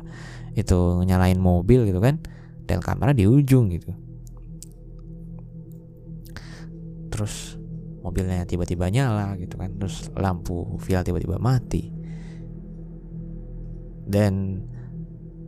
itu 0.56 1.04
nyalain 1.04 1.36
mobil 1.36 1.84
gitu 1.84 2.00
kan 2.00 2.20
dan 2.64 2.80
kamera 2.80 3.12
di 3.12 3.28
ujung 3.28 3.72
gitu 3.72 3.92
terus 7.12 7.60
mobilnya 8.00 8.48
tiba-tiba 8.48 8.88
nyala 8.88 9.36
gitu 9.36 9.60
kan 9.60 9.70
terus 9.76 10.08
lampu 10.16 10.76
vial 10.80 11.04
tiba-tiba 11.04 11.36
mati 11.36 11.92
dan 14.08 14.64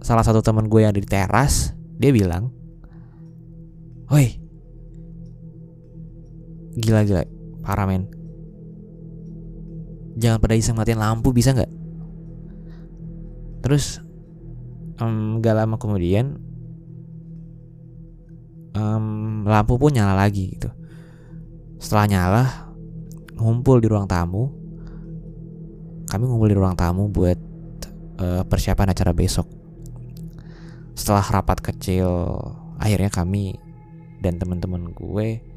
salah 0.05 0.23
satu 0.23 0.45
teman 0.45 0.69
gue 0.69 0.85
yang 0.85 0.95
di 0.95 1.03
teras 1.03 1.73
dia 1.97 2.13
bilang 2.13 2.53
woi 4.13 4.44
gila 6.79 7.07
gila. 7.07 7.23
Parah 7.65 7.87
men. 7.89 8.11
Jangan 10.15 10.39
pada 10.39 10.55
iseng 10.55 10.79
matiin 10.79 11.01
lampu 11.01 11.35
bisa 11.35 11.51
nggak? 11.51 11.73
Terus 13.65 13.99
um, 15.01 15.41
gak 15.41 15.57
lama 15.57 15.81
kemudian 15.81 16.39
um, 18.77 19.43
lampu 19.49 19.81
pun 19.81 19.91
nyala 19.91 20.15
lagi 20.15 20.55
gitu. 20.55 20.71
Setelah 21.81 22.07
nyala 22.07 22.45
ngumpul 23.35 23.83
di 23.83 23.89
ruang 23.91 24.07
tamu. 24.07 24.53
Kami 26.05 26.23
ngumpul 26.29 26.53
di 26.53 26.57
ruang 26.57 26.79
tamu 26.79 27.11
buat 27.11 27.39
uh, 28.23 28.43
persiapan 28.47 28.95
acara 28.95 29.11
besok. 29.11 29.49
Setelah 30.95 31.27
rapat 31.27 31.59
kecil 31.59 32.07
akhirnya 32.79 33.11
kami 33.11 33.59
dan 34.23 34.39
teman-teman 34.39 34.95
gue 34.95 35.54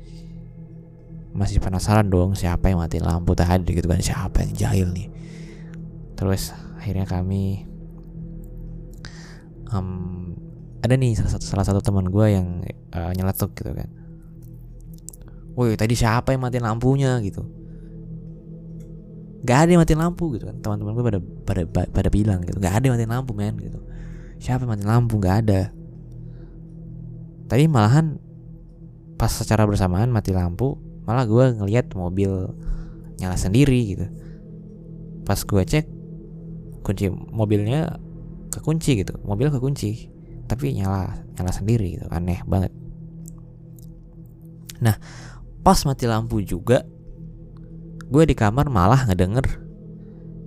masih 1.38 1.62
penasaran 1.62 2.10
dong 2.10 2.34
siapa 2.34 2.74
yang 2.74 2.82
mati 2.82 2.98
lampu 2.98 3.38
tadi 3.38 3.78
gitu 3.78 3.86
kan 3.86 4.02
siapa 4.02 4.42
yang 4.42 4.52
jahil 4.58 4.88
nih. 4.90 5.08
Terus 6.18 6.50
akhirnya 6.82 7.06
kami 7.06 7.62
um, 9.70 10.34
ada 10.82 10.98
nih 10.98 11.14
salah 11.14 11.38
satu 11.38 11.46
salah 11.46 11.66
satu 11.70 11.80
teman 11.86 12.10
gue 12.10 12.26
yang 12.34 12.66
uh, 12.90 13.14
nyeletuk 13.14 13.54
gitu 13.54 13.70
kan. 13.70 13.86
Woi 15.54 15.78
tadi 15.78 15.94
siapa 15.94 16.34
yang 16.34 16.42
mati 16.42 16.58
lampunya 16.58 17.22
gitu. 17.22 17.46
Gak 19.46 19.70
ada 19.70 19.78
yang 19.78 19.82
mati 19.86 19.94
lampu 19.94 20.34
gitu 20.34 20.50
kan 20.50 20.58
teman-teman 20.58 20.92
gue 20.98 21.06
pada 21.06 21.20
pada 21.22 21.62
pada 21.70 22.10
bilang 22.10 22.42
gitu 22.42 22.58
gak 22.58 22.82
ada 22.82 22.84
yang 22.90 22.96
mati 22.98 23.06
lampu 23.06 23.32
men 23.38 23.62
gitu. 23.62 23.78
Siapa 24.42 24.66
yang 24.66 24.74
mati 24.74 24.86
lampu? 24.90 25.22
Gak 25.22 25.46
ada. 25.46 25.70
Tapi 27.46 27.70
malahan 27.70 28.18
pas 29.22 29.30
secara 29.30 29.70
bersamaan 29.70 30.10
mati 30.10 30.34
lampu 30.34 30.87
malah 31.08 31.24
gue 31.24 31.56
ngeliat 31.56 31.88
mobil 31.96 32.30
nyala 33.18 33.40
sendiri 33.40 33.96
gitu. 33.96 34.06
Pas 35.24 35.40
gue 35.40 35.64
cek 35.64 35.88
kunci 36.84 37.08
mobilnya 37.10 37.96
kekunci 38.52 39.00
gitu. 39.00 39.16
Mobil 39.24 39.48
kekunci 39.48 40.12
tapi 40.52 40.76
nyala 40.76 41.24
nyala 41.40 41.52
sendiri 41.56 41.96
gitu. 41.96 42.06
Aneh 42.12 42.44
banget. 42.44 42.76
Nah 44.84 45.00
pas 45.64 45.80
mati 45.88 46.04
lampu 46.06 46.44
juga 46.44 46.84
gue 48.08 48.24
di 48.28 48.36
kamar 48.36 48.68
malah 48.68 49.08
ngedenger 49.08 49.64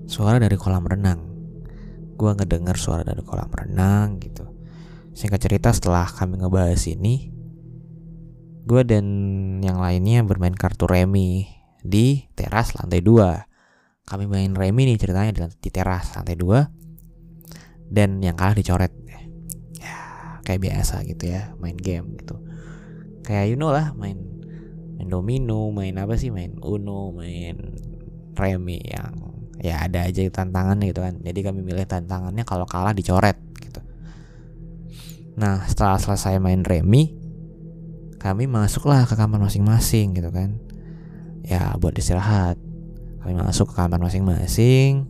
suara 0.05 0.37
dari 0.37 0.61
kolam 0.61 0.85
renang. 0.85 1.21
Gue 2.21 2.37
ngedenger 2.37 2.77
suara 2.77 3.01
dari 3.01 3.25
kolam 3.25 3.49
renang 3.49 4.21
gitu. 4.21 4.45
Singkat 5.17 5.41
cerita 5.41 5.69
setelah 5.73 6.05
kami 6.05 6.37
ngebahas 6.37 6.85
ini 6.93 7.40
gue 8.65 8.83
dan 8.85 9.07
yang 9.65 9.81
lainnya 9.81 10.25
bermain 10.25 10.55
kartu 10.55 10.85
remi 10.85 11.49
di 11.81 12.29
teras 12.37 12.77
lantai 12.77 13.01
2 13.01 13.51
kami 14.11 14.27
main 14.27 14.51
remi 14.59 14.91
nih 14.91 14.99
ceritanya 14.99 15.47
di, 15.55 15.71
teras 15.71 16.11
lantai 16.19 16.35
2 16.35 17.95
dan 17.95 18.19
yang 18.19 18.35
kalah 18.35 18.59
dicoret. 18.59 18.91
Ya 19.79 20.43
kayak 20.43 20.67
biasa 20.67 21.07
gitu 21.07 21.31
ya 21.31 21.55
main 21.63 21.79
game 21.79 22.19
gitu. 22.19 22.43
Kayak 23.23 23.55
you 23.55 23.57
know 23.59 23.71
lah 23.71 23.95
main 23.95 24.19
main 24.99 25.07
domino 25.07 25.71
main 25.71 25.95
apa 25.95 26.19
sih 26.19 26.35
main 26.35 26.59
uno 26.59 27.15
main 27.15 27.55
remi 28.35 28.83
yang 28.83 29.15
ya 29.63 29.87
ada 29.87 30.11
aja 30.11 30.27
tantangan 30.27 30.83
gitu 30.83 31.07
kan. 31.07 31.23
Jadi 31.23 31.47
kami 31.47 31.63
milih 31.63 31.87
tantangannya 31.87 32.43
kalau 32.43 32.67
kalah 32.67 32.91
dicoret 32.91 33.39
gitu. 33.63 33.79
Nah 35.39 35.71
setelah 35.71 36.03
selesai 36.03 36.43
main 36.43 36.67
remi 36.67 37.15
kami 38.21 38.45
masuklah 38.45 39.09
ke 39.09 39.17
kamar 39.17 39.41
masing-masing 39.41 40.13
gitu 40.13 40.29
kan. 40.29 40.61
Ya 41.43 41.75
buat 41.81 41.97
istirahat. 41.97 42.61
Kami 43.25 43.35
masuk 43.41 43.73
ke 43.73 43.75
kamar 43.81 43.99
masing-masing. 43.99 45.09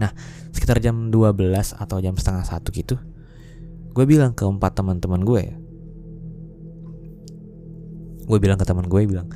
Nah 0.00 0.10
sekitar 0.50 0.80
jam 0.80 1.12
12 1.12 1.76
atau 1.76 2.00
jam 2.00 2.16
setengah 2.16 2.42
satu 2.42 2.72
gitu 2.72 2.96
gue 3.94 4.04
bilang 4.10 4.34
ke 4.34 4.42
empat 4.42 4.74
teman-teman 4.74 5.22
gue. 5.22 5.44
Gue 8.26 8.38
bilang 8.42 8.58
ke 8.58 8.66
teman 8.66 8.90
gue 8.90 9.00
bilang 9.06 9.30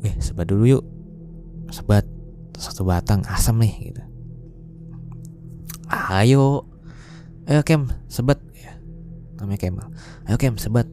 eh 0.00 0.16
sebat 0.24 0.48
dulu 0.48 0.64
yuk. 0.64 0.84
Sebat 1.68 2.08
satu 2.56 2.88
batang 2.88 3.20
asam 3.28 3.60
nih 3.60 3.92
gitu. 3.92 4.02
Ayo. 5.92 6.64
Ayo 7.44 7.60
kem 7.60 7.92
sebat. 8.08 8.40
Ya 8.56 8.80
namanya 9.36 9.60
Kemal. 9.60 9.88
Ayo 10.24 10.40
kem 10.40 10.56
sebat 10.56 10.88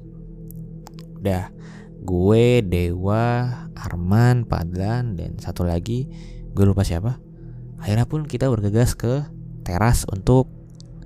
udah 1.21 1.53
gue 2.01 2.65
Dewa 2.65 3.45
Arman 3.77 4.49
Padlan 4.49 5.13
dan 5.13 5.37
satu 5.37 5.61
lagi 5.61 6.09
gue 6.51 6.65
lupa 6.65 6.81
siapa. 6.81 7.21
Akhirnya 7.77 8.09
pun 8.09 8.25
kita 8.25 8.49
bergegas 8.49 8.97
ke 8.97 9.21
teras 9.61 10.09
untuk 10.09 10.49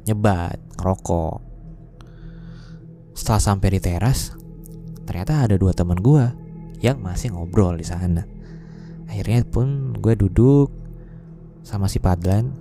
nyebat 0.08 0.56
ngerokok. 0.80 1.44
Setelah 3.12 3.44
sampai 3.44 3.76
di 3.76 3.80
teras 3.84 4.32
ternyata 5.04 5.44
ada 5.44 5.56
dua 5.60 5.76
teman 5.76 6.00
gue 6.00 6.26
yang 6.80 7.04
masih 7.04 7.36
ngobrol 7.36 7.76
di 7.76 7.84
sana. 7.84 8.24
Akhirnya 9.12 9.44
pun 9.44 10.00
gue 10.00 10.16
duduk 10.16 10.72
sama 11.60 11.92
si 11.92 12.00
Padlan 12.00 12.56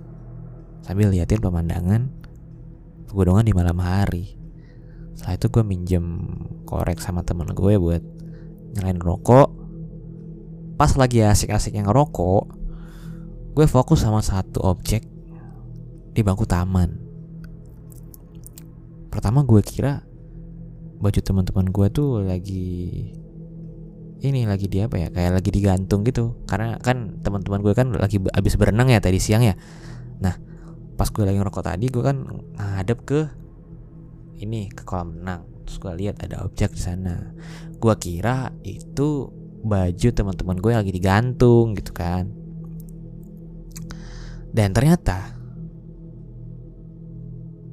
sambil 0.83 1.07
liatin 1.07 1.39
pemandangan 1.39 2.11
pegunungan 3.07 3.47
di 3.47 3.53
malam 3.55 3.79
hari 3.79 4.44
setelah 5.15 5.39
itu 5.39 5.47
gue 5.47 5.63
minjem 5.63 6.05
korek 6.67 6.99
sama 6.99 7.23
temen 7.23 7.47
gue 7.55 7.73
buat 7.79 8.03
nyalain 8.75 8.99
rokok. 8.99 9.49
Pas 10.75 10.91
lagi 10.99 11.23
asik-asik 11.23 11.71
yang 11.79 11.87
ngerokok 11.87 12.43
gue 13.55 13.65
fokus 13.71 14.03
sama 14.03 14.19
satu 14.19 14.59
objek 14.67 15.07
di 16.11 16.19
bangku 16.19 16.43
taman. 16.43 16.99
Pertama 19.07 19.47
gue 19.47 19.63
kira 19.63 20.03
baju 20.99 21.19
teman-teman 21.23 21.71
gue 21.71 21.87
tuh 21.91 22.19
lagi 22.19 22.67
ini 24.19 24.43
lagi 24.43 24.67
di 24.67 24.83
apa 24.83 24.99
ya 24.99 25.07
kayak 25.07 25.39
lagi 25.39 25.49
digantung 25.55 26.03
gitu. 26.03 26.43
Karena 26.43 26.75
kan 26.83 27.23
teman-teman 27.23 27.63
gue 27.63 27.71
kan 27.71 27.95
lagi 27.95 28.19
abis 28.19 28.59
berenang 28.59 28.91
ya 28.91 28.99
tadi 28.99 29.23
siang 29.23 29.47
ya. 29.47 29.55
Nah 30.19 30.35
pas 30.99 31.07
gue 31.07 31.23
lagi 31.23 31.39
ngerokok 31.39 31.63
tadi 31.63 31.87
gue 31.87 32.03
kan 32.03 32.27
ngadep 32.59 32.99
ke 33.07 33.44
ini 34.39 34.67
ke 34.71 34.83
kolam 34.83 35.15
renang 35.19 35.55
terus 35.65 35.81
gue 35.81 35.93
lihat 36.05 36.21
ada 36.21 36.45
objek 36.45 36.77
di 36.77 36.81
sana. 36.81 37.33
Gue 37.81 37.93
kira 37.97 38.53
itu 38.61 39.33
baju 39.65 40.07
teman-teman 40.13 40.57
gue 40.61 40.71
lagi 40.77 40.91
digantung 40.93 41.73
gitu 41.73 41.91
kan. 41.91 42.29
Dan 44.55 44.71
ternyata 44.71 45.35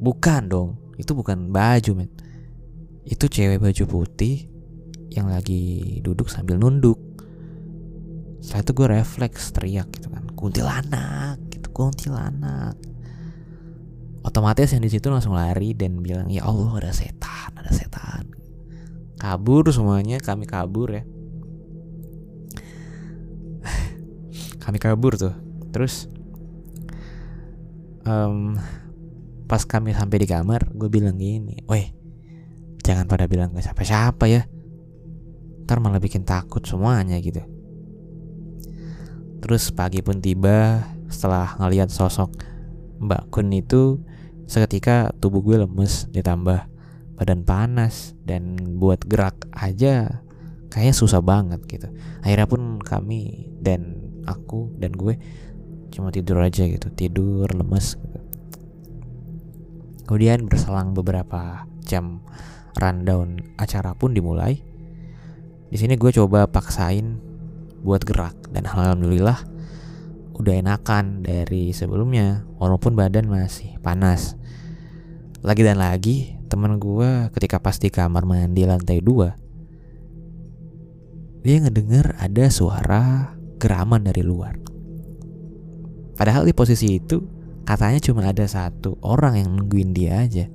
bukan 0.03 0.43
dong 0.49 0.71
itu 0.97 1.13
bukan 1.13 1.53
baju 1.53 1.91
men. 1.95 2.11
Itu 3.05 3.29
cewek 3.29 3.61
baju 3.61 3.85
putih 3.87 4.49
yang 5.13 5.29
lagi 5.29 6.01
duduk 6.01 6.33
sambil 6.33 6.57
nunduk. 6.57 6.99
Setelah 8.41 8.63
itu 8.65 8.73
gue 8.73 8.87
refleks 8.89 9.55
teriak 9.55 9.87
gitu 9.95 10.09
kan 10.11 10.27
kuntilanak 10.35 11.39
gitu 11.55 11.71
kuntilanak 11.71 12.75
otomatis 14.23 14.71
yang 14.71 14.83
di 14.83 14.91
situ 14.91 15.11
langsung 15.11 15.35
lari 15.35 15.75
dan 15.75 15.99
bilang 15.99 16.31
ya 16.31 16.47
Allah 16.47 16.71
ada 16.79 16.93
setan 16.95 17.51
ada 17.59 17.71
setan. 17.75 18.31
Kabur 19.19 19.67
semuanya 19.71 20.19
kami 20.19 20.47
kabur 20.47 20.91
ya. 20.91 21.03
Kami 24.63 24.79
kabur 24.83 25.15
tuh. 25.15 25.35
Terus 25.71 26.11
um, 28.03 28.59
pas 29.47 29.63
kami 29.63 29.95
sampai 29.95 30.23
di 30.23 30.27
kamar 30.27 30.71
gue 30.75 30.89
bilang 30.91 31.21
gini 31.21 31.61
weh 31.69 31.93
jangan 32.83 33.07
pada 33.07 33.31
bilang 33.31 33.55
ke 33.55 33.63
siapa-siapa 33.63 34.27
ya. 34.27 34.43
Ntar 35.67 35.79
malah 35.79 36.03
bikin 36.03 36.27
takut 36.27 36.67
semuanya 36.67 37.19
gitu. 37.23 37.43
Terus 39.43 39.71
pagi 39.71 40.03
pun 40.03 40.19
tiba 40.19 40.83
setelah 41.11 41.55
ngeliat 41.59 41.91
sosok 41.91 42.52
Mbak 43.03 43.35
Kun 43.35 43.51
itu 43.51 43.99
Seketika 44.47 45.15
tubuh 45.17 45.41
gue 45.41 45.57
lemes 45.65 46.11
ditambah 46.13 46.69
badan 47.17 47.41
panas 47.47 48.13
dan 48.27 48.59
buat 48.77 49.01
gerak 49.07 49.49
aja 49.55 50.25
kayaknya 50.69 50.93
susah 50.93 51.23
banget 51.23 51.63
gitu. 51.71 51.89
Akhirnya 52.21 52.45
pun 52.51 52.83
kami 52.83 53.49
dan 53.63 54.03
aku 54.27 54.75
dan 54.79 54.93
gue 54.95 55.19
cuma 55.93 56.09
tidur 56.09 56.41
aja 56.41 56.65
gitu 56.65 56.89
tidur 56.89 57.47
lemes 57.53 58.01
gitu. 58.01 58.21
kemudian 60.09 60.49
berselang 60.49 60.97
beberapa 60.97 61.69
jam 61.85 62.25
rundown 62.81 63.45
acara 63.61 63.93
pun 63.93 64.17
dimulai 64.17 64.65
di 65.69 65.77
sini 65.77 66.01
gue 66.01 66.09
coba 66.09 66.49
paksain 66.49 67.21
buat 67.85 68.09
gerak 68.09 68.37
dan 68.57 68.65
alhamdulillah 68.65 69.45
udah 70.43 70.59
enakan 70.59 71.23
dari 71.23 71.71
sebelumnya 71.71 72.43
walaupun 72.59 72.99
badan 72.99 73.31
masih 73.31 73.79
panas. 73.79 74.35
Lagi 75.39 75.63
dan 75.63 75.79
lagi 75.79 76.35
temen 76.51 76.83
gue 76.83 77.31
ketika 77.39 77.63
pas 77.63 77.79
di 77.79 77.89
kamar 77.89 78.29
mandi 78.29 78.69
lantai 78.69 79.01
dua 79.01 79.33
dia 81.43 81.59
ngedenger 81.59 82.15
ada 82.23 82.47
suara 82.53 83.35
geraman 83.59 84.07
dari 84.07 84.23
luar. 84.23 84.55
Padahal 86.15 86.47
di 86.47 86.55
posisi 86.55 87.03
itu 87.03 87.19
katanya 87.67 87.99
cuma 87.99 88.23
ada 88.31 88.47
satu 88.47 88.99
orang 89.03 89.43
yang 89.43 89.51
nungguin 89.59 89.91
dia 89.91 90.23
aja. 90.23 90.47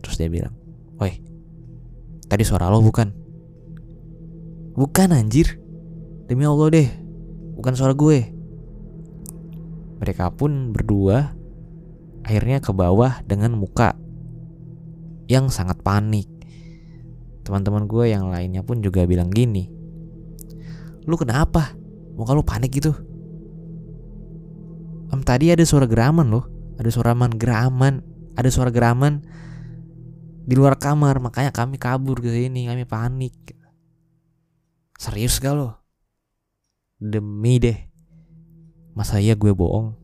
Terus 0.00 0.16
dia 0.16 0.28
bilang 0.28 0.52
woi 1.00 1.20
tadi 2.28 2.44
suara 2.44 2.68
lo 2.68 2.84
bukan? 2.84 3.08
Bukan 4.76 5.08
anjir. 5.12 5.56
Demi 6.28 6.46
Allah 6.46 6.68
deh 6.70 6.88
bukan 7.60 7.76
suara 7.76 7.92
gue. 7.92 8.24
Mereka 10.00 10.32
pun 10.32 10.72
berdua 10.72 11.36
akhirnya 12.24 12.64
ke 12.64 12.72
bawah 12.72 13.20
dengan 13.28 13.52
muka 13.52 13.92
yang 15.28 15.52
sangat 15.52 15.84
panik. 15.84 16.24
Teman-teman 17.44 17.84
gue 17.84 18.08
yang 18.08 18.32
lainnya 18.32 18.64
pun 18.64 18.80
juga 18.80 19.04
bilang 19.04 19.28
gini, 19.28 19.68
lu 21.04 21.20
kenapa? 21.20 21.76
Muka 22.16 22.32
lu 22.32 22.40
panik 22.40 22.72
gitu? 22.80 22.96
Om 25.10 25.20
tadi 25.20 25.52
ada 25.52 25.64
suara 25.66 25.84
geraman 25.84 26.32
loh, 26.32 26.48
ada 26.80 26.88
suara 26.88 27.12
man 27.12 27.36
geraman, 27.36 28.00
ada 28.40 28.48
suara 28.48 28.72
geraman 28.72 29.20
di 30.48 30.54
luar 30.56 30.80
kamar, 30.80 31.20
makanya 31.20 31.52
kami 31.52 31.76
kabur 31.76 32.24
ke 32.24 32.30
sini, 32.30 32.70
kami 32.70 32.88
panik. 32.88 33.36
Serius 34.96 35.40
gak 35.40 35.56
lo? 35.56 35.79
Demi 37.00 37.56
deh. 37.56 37.80
Masa 38.92 39.24
iya 39.24 39.32
gue 39.32 39.56
bohong? 39.56 39.96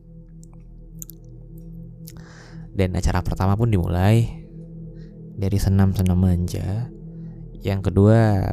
Dan 2.73 2.97
acara 2.97 3.21
pertama 3.21 3.53
pun 3.53 3.69
dimulai 3.69 4.25
Dari 5.37 5.61
senam-senam 5.61 6.17
manja. 6.17 6.89
Yang 7.61 7.93
kedua 7.93 8.49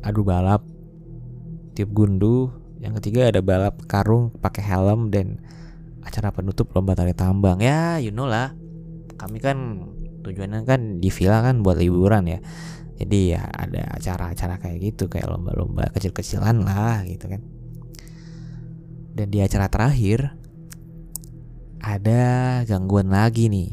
Adu 0.00 0.24
balap 0.24 0.64
Tiup 1.76 1.92
gundu. 1.92 2.48
Yang 2.80 3.04
ketiga 3.04 3.28
ada 3.28 3.44
balap 3.44 3.84
karung 3.84 4.32
pakai 4.40 4.64
helm 4.64 5.12
Dan 5.12 5.44
acara 6.00 6.32
penutup 6.32 6.72
lomba 6.72 6.96
tari 6.96 7.12
tambang. 7.12 7.60
Ya 7.60 8.00
you 8.00 8.16
know 8.16 8.24
lah. 8.24 8.56
Kami 9.20 9.44
kan 9.44 9.84
tujuannya 10.24 10.64
kan 10.64 11.04
di 11.04 11.12
villa 11.12 11.44
kan 11.44 11.60
buat 11.60 11.76
liburan 11.76 12.24
ya 12.24 12.40
jadi 12.94 13.18
ya 13.38 13.42
ada 13.50 13.98
acara-acara 13.98 14.62
kayak 14.62 14.78
gitu 14.94 15.10
kayak 15.10 15.26
lomba-lomba 15.26 15.90
kecil-kecilan 15.90 16.62
lah 16.62 17.02
gitu 17.02 17.26
kan. 17.26 17.42
Dan 19.14 19.30
di 19.30 19.42
acara 19.42 19.66
terakhir 19.66 20.34
ada 21.82 22.22
gangguan 22.66 23.10
lagi 23.10 23.50
nih. 23.50 23.70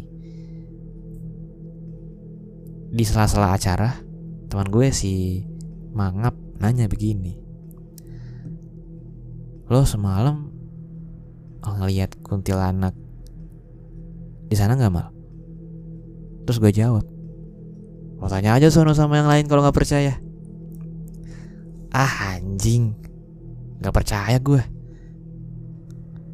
Di 2.91 3.03
sela-sela 3.05 3.53
acara 3.53 4.01
teman 4.51 4.67
gue 4.67 4.89
si 4.89 5.45
mangap 5.93 6.33
nanya 6.59 6.89
begini. 6.89 7.37
Lo 9.71 9.85
semalam 9.87 10.51
ngeliat 11.61 12.19
kuntilanak 12.21 12.93
di 14.51 14.55
sana 14.59 14.75
nggak 14.77 14.93
mal? 14.93 15.09
Terus 16.45 16.57
gue 16.59 16.73
jawab 16.73 17.10
Lo 18.21 18.29
tanya 18.29 18.53
aja 18.53 18.69
sono 18.69 18.93
sama 18.93 19.17
yang 19.17 19.25
lain 19.25 19.49
kalau 19.49 19.65
nggak 19.65 19.73
percaya. 19.73 20.21
Ah 21.89 22.37
anjing, 22.37 22.93
nggak 23.81 23.95
percaya 23.97 24.37
gue. 24.37 24.61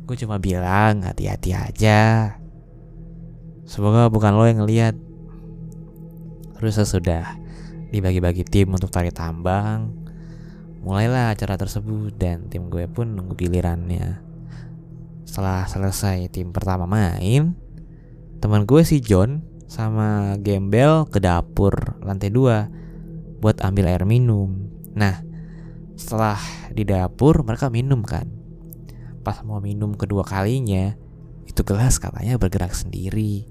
Gue 0.04 0.16
cuma 0.20 0.36
bilang 0.36 1.08
hati-hati 1.08 1.56
aja. 1.56 2.36
Semoga 3.64 4.12
bukan 4.12 4.36
lo 4.36 4.44
yang 4.44 4.60
ngeliat. 4.64 4.96
Terus 6.60 6.76
sesudah 6.76 7.40
dibagi-bagi 7.92 8.44
tim 8.44 8.68
untuk 8.72 8.92
tarik 8.92 9.16
tambang, 9.16 9.96
mulailah 10.84 11.36
acara 11.36 11.56
tersebut 11.56 12.16
dan 12.20 12.52
tim 12.52 12.68
gue 12.68 12.84
pun 12.92 13.16
nunggu 13.16 13.36
gilirannya. 13.36 14.20
Setelah 15.28 15.68
selesai 15.68 16.32
tim 16.32 16.52
pertama 16.52 16.84
main, 16.84 17.56
teman 18.40 18.64
gue 18.64 18.84
si 18.84 19.00
John 19.00 19.44
sama 19.68 20.40
gembel 20.40 21.04
ke 21.12 21.20
dapur 21.20 22.00
lantai 22.00 22.32
dua 22.32 22.72
buat 23.44 23.60
ambil 23.62 23.92
air 23.92 24.08
minum. 24.08 24.72
Nah, 24.96 25.22
setelah 25.94 26.40
di 26.72 26.88
dapur 26.88 27.44
mereka 27.44 27.68
minum 27.70 28.02
kan. 28.02 28.26
Pas 29.22 29.44
mau 29.44 29.60
minum 29.60 29.92
kedua 29.94 30.24
kalinya, 30.24 30.96
itu 31.44 31.62
gelas 31.68 32.00
katanya 32.00 32.40
bergerak 32.40 32.72
sendiri. 32.74 33.46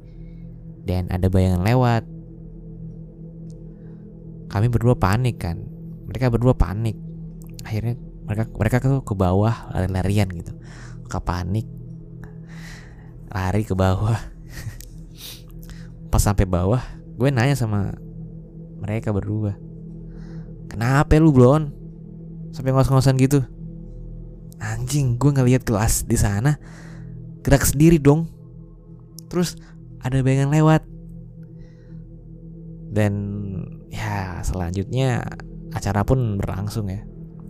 Dan 0.86 1.12
ada 1.12 1.28
bayangan 1.28 1.62
lewat. 1.62 2.02
Kami 4.46 4.66
berdua 4.72 4.96
panik 4.96 5.42
kan. 5.42 5.60
Mereka 6.06 6.32
berdua 6.32 6.56
panik. 6.56 6.96
Akhirnya 7.66 7.98
mereka 8.24 8.44
mereka 8.54 8.76
tuh 8.78 9.02
ke 9.02 9.14
bawah 9.14 9.68
lari-larian 9.74 10.30
gitu. 10.32 10.54
Ke 11.10 11.18
panik. 11.18 11.66
Lari 13.26 13.66
ke 13.66 13.74
bawah 13.74 14.35
pas 16.16 16.24
sampai 16.24 16.48
bawah 16.48 16.80
gue 17.20 17.28
nanya 17.28 17.52
sama 17.52 17.92
mereka 18.80 19.12
berdua 19.12 19.60
kenapa 20.76 21.16
lu 21.16 21.32
blon? 21.32 21.72
Sampai 22.52 22.72
ngos-ngosan 22.72 23.16
gitu. 23.16 23.40
Anjing 24.60 25.16
gue 25.20 25.32
ngeliat 25.32 25.64
kelas 25.64 26.04
di 26.04 26.16
sana 26.16 26.56
gerak 27.40 27.64
sendiri 27.64 28.00
dong. 28.00 28.28
Terus 29.32 29.56
ada 30.00 30.20
bayangan 30.20 30.52
lewat. 30.52 30.82
Dan 32.92 33.14
ya 33.92 34.40
selanjutnya 34.40 35.24
acara 35.76 36.00
pun 36.04 36.40
berlangsung 36.40 36.88
ya 36.88 37.04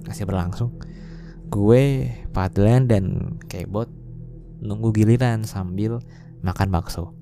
masih 0.06 0.26
berlangsung. 0.26 0.74
Gue 1.50 2.10
Padlan 2.34 2.90
dan 2.90 3.38
Kebot 3.46 3.86
nunggu 4.58 4.90
giliran 4.90 5.46
sambil 5.46 6.02
makan 6.42 6.74
bakso 6.74 7.14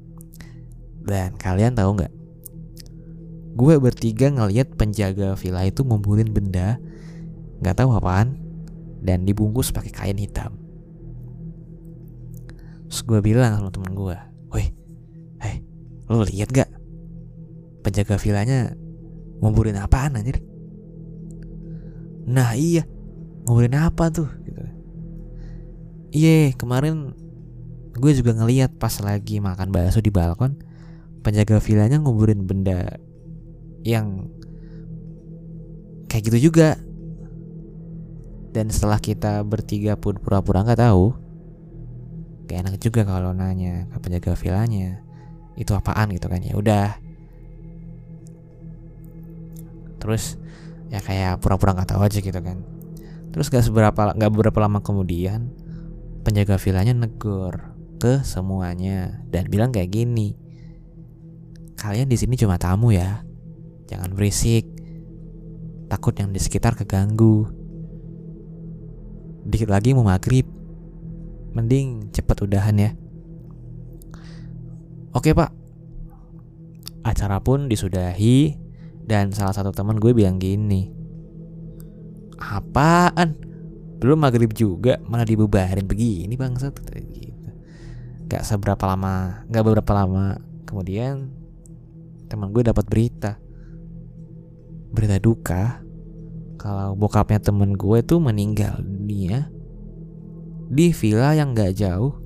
dan 1.05 1.37
kalian 1.37 1.77
tahu 1.77 2.01
nggak? 2.01 2.13
Gue 3.55 3.79
bertiga 3.79 4.33
ngeliat 4.35 4.75
penjaga 4.75 5.39
villa 5.39 5.63
itu 5.63 5.87
ngumpulin 5.87 6.35
benda 6.35 6.83
nggak 7.63 7.77
tahu 7.79 7.95
apaan 7.95 8.41
dan 9.05 9.29
dibungkus 9.29 9.71
pakai 9.71 9.93
kain 9.93 10.19
hitam. 10.19 10.57
Terus 12.89 13.01
gue 13.05 13.21
bilang 13.21 13.61
sama 13.61 13.71
temen 13.71 13.93
gue, 13.93 14.17
woi, 14.49 14.65
hei, 15.45 15.57
lo 16.09 16.25
lihat 16.25 16.49
gak? 16.55 16.71
Penjaga 17.85 18.17
villanya 18.17 18.73
ngumpulin 19.43 19.77
apaan 19.77 20.17
anjir? 20.17 20.41
Nah 22.25 22.57
iya, 22.57 22.89
ngumpulin 23.45 23.77
apa 23.77 24.09
tuh? 24.09 24.31
Gitu. 24.47 24.63
Iya, 26.15 26.55
kemarin 26.57 27.13
gue 27.93 28.13
juga 28.15 28.33
ngeliat 28.35 28.79
pas 28.81 28.95
lagi 29.05 29.39
makan 29.39 29.69
bakso 29.71 30.01
di 30.01 30.11
balkon 30.11 30.59
penjaga 31.25 31.57
villanya 31.59 31.97
nguburin 31.97 32.45
benda 32.45 33.01
yang 33.81 34.29
kayak 36.13 36.29
gitu 36.29 36.53
juga. 36.53 36.77
Dan 38.55 38.71
setelah 38.71 39.03
kita 39.03 39.43
bertiga 39.43 39.99
pun 39.99 40.21
pura-pura 40.21 40.63
nggak 40.63 40.79
tahu 40.79 41.11
kayak 42.47 42.69
enak 42.69 42.77
juga 42.79 43.03
kalau 43.03 43.35
nanya 43.35 43.89
ke 43.91 43.97
penjaga 43.99 44.39
villanya 44.39 45.03
itu 45.59 45.73
apaan? 45.75 46.13
gitu 46.13 46.29
kan. 46.31 46.45
Ya 46.45 46.55
udah. 46.55 46.89
Terus 49.99 50.37
ya 50.93 51.01
kayak 51.01 51.41
pura-pura 51.43 51.75
nggak 51.75 51.97
tahu 51.97 52.05
aja 52.05 52.21
gitu 52.21 52.39
kan. 52.39 52.63
Terus 53.35 53.51
gak 53.51 53.67
seberapa 53.67 54.15
nggak 54.15 54.31
beberapa 54.31 54.63
lama 54.63 54.79
kemudian 54.79 55.51
penjaga 56.23 56.55
villanya 56.55 56.95
negor 56.95 57.75
ke 57.99 58.23
semuanya 58.23 59.27
dan 59.35 59.51
bilang 59.51 59.75
kayak 59.75 59.91
gini 59.91 60.39
Kalian 61.79 62.09
di 62.09 62.17
sini 62.17 62.35
cuma 62.39 62.57
tamu 62.57 62.95
ya. 62.95 63.23
Jangan 63.91 64.15
berisik. 64.15 64.67
Takut 65.91 66.17
yang 66.17 66.33
di 66.33 66.41
sekitar 66.41 66.75
keganggu. 66.75 67.51
Dikit 69.45 69.69
lagi 69.69 69.93
mau 69.93 70.07
maghrib. 70.07 70.49
Mending 71.55 72.11
cepet 72.11 72.37
udahan 72.45 72.77
ya. 72.79 72.91
Oke 75.15 75.31
pak. 75.37 75.55
Acara 77.05 77.39
pun 77.39 77.69
disudahi 77.69 78.57
dan 79.05 79.31
salah 79.31 79.53
satu 79.53 79.71
teman 79.71 80.01
gue 80.01 80.17
bilang 80.17 80.41
gini. 80.41 80.91
Apaan? 82.41 83.55
belum 84.05 84.21
maghrib 84.21 84.53
juga 84.53 85.01
malah 85.09 85.25
dibubarin 85.25 85.89
begini 85.89 86.37
bangsat 86.37 86.77
gitu 86.93 87.49
gak 88.29 88.45
seberapa 88.45 88.85
lama 88.85 89.49
gak 89.49 89.65
beberapa 89.65 89.97
lama 89.97 90.37
kemudian 90.69 91.33
teman 92.27 92.51
gue 92.51 92.63
dapat 92.65 92.85
berita 92.87 93.39
berita 94.95 95.19
duka 95.19 95.83
kalau 96.59 96.97
bokapnya 96.97 97.43
temen 97.43 97.75
gue 97.75 97.99
tuh 98.07 98.23
meninggal 98.23 98.81
dunia 98.81 99.51
di 100.71 100.95
villa 100.97 101.37
yang 101.37 101.53
gak 101.53 101.77
jauh 101.77 102.19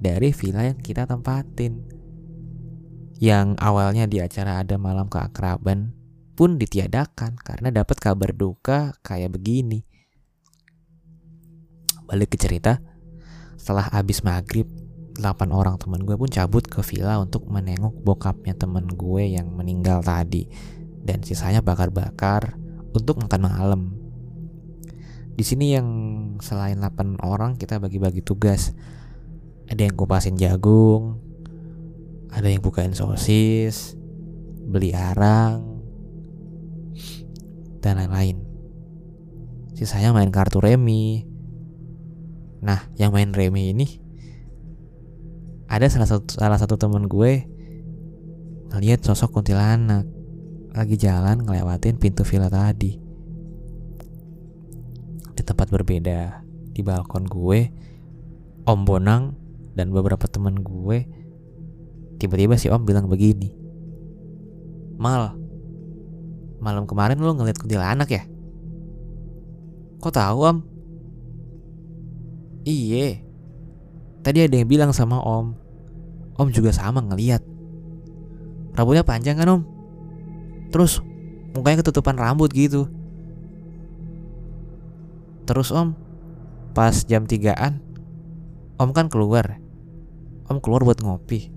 dari 0.00 0.32
villa 0.32 0.66
yang 0.66 0.78
kita 0.80 1.04
tempatin 1.04 1.84
yang 3.22 3.54
awalnya 3.62 4.10
di 4.10 4.18
acara 4.18 4.58
ada 4.58 4.74
malam 4.74 5.06
keakraban 5.06 5.94
pun 6.32 6.58
ditiadakan 6.58 7.38
karena 7.38 7.70
dapat 7.70 8.02
kabar 8.02 8.34
duka 8.34 8.98
kayak 9.04 9.36
begini. 9.36 9.86
Balik 12.08 12.34
ke 12.34 12.38
cerita, 12.40 12.82
setelah 13.54 13.86
habis 13.94 14.26
maghrib, 14.26 14.66
8 15.20 15.52
orang 15.52 15.76
temen 15.76 16.08
gue 16.08 16.16
pun 16.16 16.30
cabut 16.30 16.64
ke 16.64 16.80
villa 16.80 17.20
untuk 17.20 17.44
menengok 17.44 18.00
bokapnya 18.00 18.56
temen 18.56 18.88
gue 18.88 19.36
yang 19.36 19.52
meninggal 19.52 20.00
tadi 20.00 20.48
dan 21.04 21.20
sisanya 21.20 21.60
bakar-bakar 21.60 22.56
untuk 22.96 23.20
makan 23.20 23.42
malam. 23.44 23.82
Di 25.32 25.44
sini 25.44 25.76
yang 25.76 25.88
selain 26.40 26.80
8 26.80 27.20
orang 27.24 27.56
kita 27.60 27.80
bagi-bagi 27.80 28.24
tugas. 28.24 28.72
Ada 29.68 29.88
yang 29.88 29.96
kupasin 29.96 30.36
jagung, 30.36 31.16
ada 32.28 32.48
yang 32.48 32.60
bukain 32.60 32.92
sosis, 32.92 33.96
beli 34.68 34.92
arang, 34.92 35.80
dan 37.80 37.96
lain-lain. 37.96 38.36
Sisanya 39.72 40.12
main 40.12 40.28
kartu 40.28 40.60
remi. 40.60 41.24
Nah, 42.60 42.92
yang 43.00 43.16
main 43.16 43.32
remi 43.32 43.72
ini 43.72 44.01
ada 45.72 45.88
salah 45.88 46.04
satu 46.04 46.36
salah 46.36 46.60
satu 46.60 46.76
temen 46.76 47.08
gue 47.08 47.48
ngeliat 48.68 49.00
sosok 49.00 49.40
kuntilanak 49.40 50.04
lagi 50.76 51.00
jalan 51.00 51.40
ngelewatin 51.40 51.96
pintu 51.96 52.24
villa 52.28 52.52
tadi. 52.52 53.00
Di 55.32 55.42
tempat 55.44 55.72
berbeda, 55.72 56.44
di 56.76 56.80
balkon 56.84 57.24
gue, 57.24 57.72
Om 58.68 58.80
Bonang 58.84 59.32
dan 59.72 59.88
beberapa 59.92 60.28
temen 60.28 60.60
gue 60.60 61.08
tiba-tiba 62.20 62.60
si 62.60 62.68
Om 62.68 62.84
bilang 62.84 63.08
begini. 63.08 63.52
Mal, 65.00 65.42
Malam 66.62 66.86
kemarin 66.86 67.18
lo 67.18 67.34
ngeliat 67.34 67.58
kuntilanak 67.58 68.06
ya? 68.06 68.22
Kok 69.98 70.14
tahu 70.14 70.38
om? 70.46 70.58
Iye. 72.62 73.26
Tadi 74.22 74.46
ada 74.46 74.54
yang 74.54 74.70
bilang 74.70 74.94
sama 74.94 75.18
om. 75.18 75.58
Om 76.42 76.50
juga 76.50 76.74
sama 76.74 76.98
ngeliat. 76.98 77.38
Rambutnya 78.74 79.06
panjang 79.06 79.38
kan 79.38 79.46
om? 79.46 79.62
Terus 80.74 80.98
mukanya 81.54 81.86
ketutupan 81.86 82.18
rambut 82.18 82.50
gitu. 82.50 82.90
Terus 85.46 85.70
om, 85.70 85.94
pas 86.74 87.06
jam 87.06 87.30
3an, 87.30 87.78
om 88.82 88.90
kan 88.90 89.06
keluar. 89.06 89.62
Om 90.50 90.58
keluar 90.58 90.82
buat 90.82 90.98
ngopi 90.98 91.54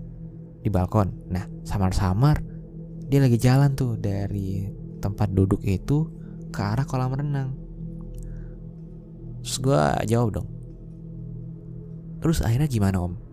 di 0.61 0.69
balkon. 0.69 1.33
Nah, 1.33 1.49
samar-samar 1.65 2.45
dia 3.09 3.25
lagi 3.25 3.41
jalan 3.41 3.73
tuh 3.73 3.97
dari 3.97 4.69
tempat 5.01 5.33
duduk 5.33 5.65
itu 5.65 6.05
ke 6.53 6.61
arah 6.61 6.85
kolam 6.85 7.17
renang. 7.17 7.57
Terus 9.41 9.57
gue 9.61 9.81
jawab 10.13 10.29
dong. 10.41 10.49
Terus 12.21 12.45
akhirnya 12.45 12.69
gimana 12.69 13.01
om? 13.01 13.24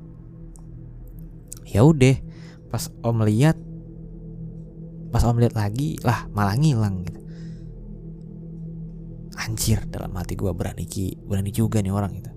Ya 1.72 1.82
udah, 1.88 2.16
pas 2.68 2.92
om 3.00 3.16
lihat, 3.24 3.56
pas 5.08 5.24
om 5.24 5.40
lihat 5.40 5.56
lagi, 5.56 5.96
lah 6.04 6.28
malah 6.36 6.52
ngilang 6.60 7.08
gitu. 7.08 7.20
Anjir 9.40 9.80
dalam 9.88 10.12
hati 10.14 10.36
gue 10.36 10.52
berani 10.52 10.84
ki, 10.84 11.24
berani 11.24 11.50
juga 11.50 11.80
nih 11.80 11.90
orang 11.90 12.12
itu. 12.12 12.30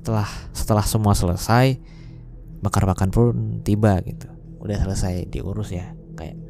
Setelah 0.00 0.28
setelah 0.56 0.84
semua 0.88 1.12
selesai, 1.12 1.76
bakar-bakar 2.64 3.12
pun 3.12 3.60
tiba 3.60 4.00
gitu. 4.02 4.32
Udah 4.58 4.80
selesai 4.80 5.28
diurus 5.28 5.68
ya, 5.70 5.92
kayak 6.16 6.48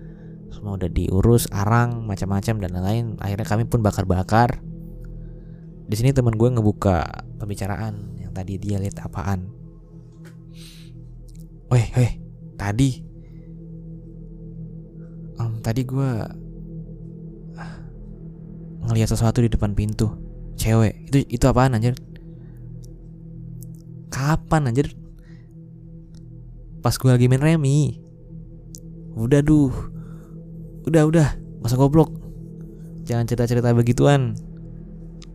semua 0.58 0.74
udah 0.74 0.90
diurus 0.90 1.46
arang 1.54 2.02
macam-macam 2.02 2.54
dan 2.58 2.70
lain-lain 2.74 3.04
akhirnya 3.22 3.46
kami 3.46 3.64
pun 3.70 3.78
bakar-bakar 3.78 4.58
di 5.88 5.94
sini 5.94 6.10
teman 6.10 6.34
gue 6.34 6.50
ngebuka 6.50 7.24
pembicaraan 7.38 8.18
yang 8.18 8.34
tadi 8.34 8.58
dia 8.58 8.82
lihat 8.82 8.98
apaan 9.06 9.57
weh 11.68 11.86
weh 11.96 12.12
tadi. 12.56 13.04
Um, 15.38 15.62
tadi 15.62 15.86
gue 15.86 16.10
ngelihat 18.88 19.08
sesuatu 19.12 19.44
di 19.44 19.52
depan 19.52 19.76
pintu. 19.76 20.16
Cewek. 20.58 21.12
Itu 21.12 21.22
itu 21.28 21.44
apaan 21.46 21.76
anjir? 21.76 21.94
Kapan 24.10 24.72
anjir? 24.72 24.90
Pas 26.82 26.96
gue 26.96 27.10
lagi 27.12 27.30
main 27.30 27.38
remi. 27.38 28.02
Udah 29.14 29.44
duh. 29.44 29.70
Udah 30.88 31.04
udah. 31.06 31.28
Masa 31.62 31.78
goblok. 31.78 32.10
Jangan 33.06 33.28
cerita-cerita 33.28 33.76
begituan. 33.76 34.34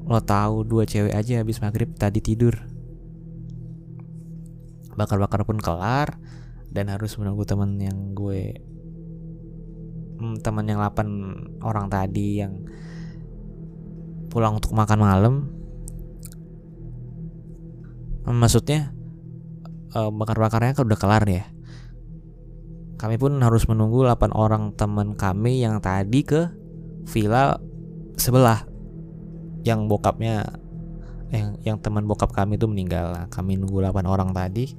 Lo 0.04 0.19
tahu 0.19 0.67
dua 0.67 0.84
cewek 0.84 1.15
aja 1.15 1.39
habis 1.39 1.63
maghrib 1.63 1.96
tadi 1.96 2.19
tidur 2.19 2.72
bakar-bakar 4.95 5.45
pun 5.45 5.58
kelar 5.60 6.17
dan 6.73 6.89
harus 6.89 7.17
menunggu 7.21 7.45
teman 7.45 7.77
yang 7.77 8.17
gue 8.17 8.58
hmm, 10.17 10.41
teman 10.41 10.65
yang 10.65 10.82
8 10.82 11.62
orang 11.62 11.86
tadi 11.89 12.41
yang 12.41 12.65
pulang 14.34 14.58
untuk 14.58 14.73
makan 14.73 14.99
malam 14.99 15.34
hmm, 18.25 18.38
maksudnya 18.38 18.93
uh, 19.93 20.10
bakar-bakarnya 20.10 20.73
kan 20.73 20.86
udah 20.89 20.99
kelar 20.99 21.25
ya 21.29 21.45
kami 22.97 23.19
pun 23.19 23.36
harus 23.43 23.67
menunggu 23.67 24.08
8 24.08 24.32
orang 24.34 24.73
teman 24.73 25.13
kami 25.13 25.62
yang 25.62 25.84
tadi 25.84 26.23
ke 26.23 26.49
villa 27.03 27.60
sebelah 28.15 28.63
yang 29.63 29.88
bokapnya 29.88 30.63
yang 31.34 31.58
yang 31.65 31.77
teman 31.82 32.06
bokap 32.06 32.29
kami 32.29 32.62
itu 32.62 32.69
meninggal. 32.69 33.10
Nah, 33.10 33.25
kami 33.25 33.58
nunggu 33.58 33.82
8 33.82 34.06
orang 34.06 34.29
tadi. 34.38 34.69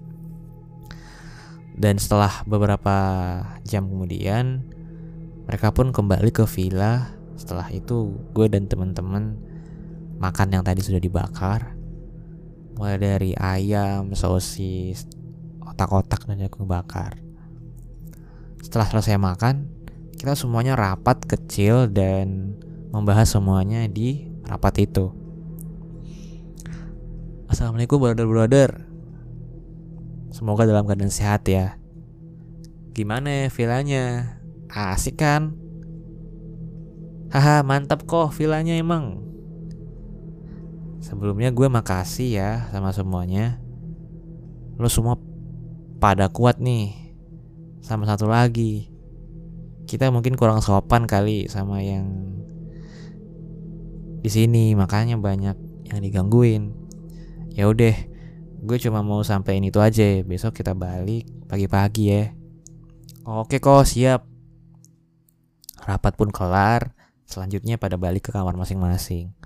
Dan 1.74 1.98
setelah 1.98 2.46
beberapa 2.46 2.96
jam 3.66 3.90
kemudian 3.90 4.62
mereka 5.44 5.74
pun 5.74 5.90
kembali 5.90 6.30
ke 6.30 6.46
villa. 6.46 7.10
Setelah 7.34 7.68
itu 7.74 8.14
gue 8.30 8.46
dan 8.46 8.70
teman-teman 8.70 9.36
makan 10.22 10.48
yang 10.54 10.62
tadi 10.62 10.80
sudah 10.80 11.02
dibakar. 11.02 11.74
Mulai 12.78 12.96
dari 12.98 13.30
ayam, 13.34 14.14
sosis, 14.14 15.06
otak-otak 15.62 16.26
dan 16.30 16.46
jagung 16.46 16.66
bakar. 16.66 17.18
Setelah 18.62 18.86
selesai 18.90 19.18
makan, 19.18 19.68
kita 20.14 20.38
semuanya 20.38 20.78
rapat 20.78 21.22
kecil 21.26 21.90
dan 21.90 22.56
membahas 22.94 23.34
semuanya 23.34 23.86
di 23.90 24.30
rapat 24.46 24.86
itu. 24.86 25.10
Assalamualaikum 27.50 28.00
brother-brother. 28.00 28.93
Semoga 30.34 30.66
dalam 30.66 30.82
keadaan 30.82 31.14
sehat 31.14 31.46
ya. 31.46 31.78
Gimana 32.90 33.46
ya 33.46 33.46
villanya? 33.54 34.34
Asik 34.66 35.22
kan? 35.22 35.54
Haha 37.30 37.62
mantap 37.62 38.02
kok 38.02 38.34
villanya 38.34 38.74
emang. 38.74 39.22
Sebelumnya 40.98 41.54
gue 41.54 41.70
makasih 41.70 42.34
ya 42.34 42.50
sama 42.74 42.90
semuanya. 42.90 43.62
Lo 44.74 44.90
semua 44.90 45.14
pada 46.02 46.26
kuat 46.26 46.58
nih 46.58 46.90
sama 47.78 48.02
satu 48.02 48.26
lagi 48.26 48.90
kita 49.84 50.08
mungkin 50.08 50.34
kurang 50.34 50.64
sopan 50.64 51.04
kali 51.04 51.46
sama 51.46 51.84
yang 51.84 52.08
di 54.24 54.30
sini 54.32 54.72
makanya 54.72 55.20
banyak 55.20 55.52
yang 55.92 55.98
digangguin 56.00 56.72
ya 57.52 57.68
udah 57.68 57.92
gue 58.64 58.78
cuma 58.80 59.04
mau 59.04 59.20
sampein 59.20 59.60
itu 59.60 59.76
aja 59.78 60.24
besok 60.24 60.56
kita 60.56 60.72
balik 60.72 61.28
pagi-pagi 61.46 62.04
ya. 62.08 62.32
Oke 63.24 63.60
kok 63.60 63.84
siap. 63.84 64.24
Rapat 65.84 66.16
pun 66.16 66.32
kelar 66.32 66.96
selanjutnya 67.28 67.76
pada 67.76 68.00
balik 68.00 68.28
ke 68.28 68.30
kamar 68.32 68.56
masing-masing. 68.56 69.36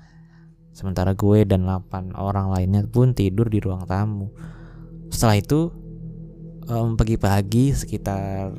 Sementara 0.70 1.18
gue 1.18 1.42
dan 1.42 1.66
8 1.66 2.14
orang 2.14 2.54
lainnya 2.54 2.86
pun 2.86 3.10
tidur 3.10 3.50
di 3.50 3.58
ruang 3.58 3.82
tamu. 3.90 4.30
Setelah 5.10 5.36
itu 5.42 5.74
um, 6.70 6.94
pagi-pagi 6.94 7.74
sekitar 7.74 8.54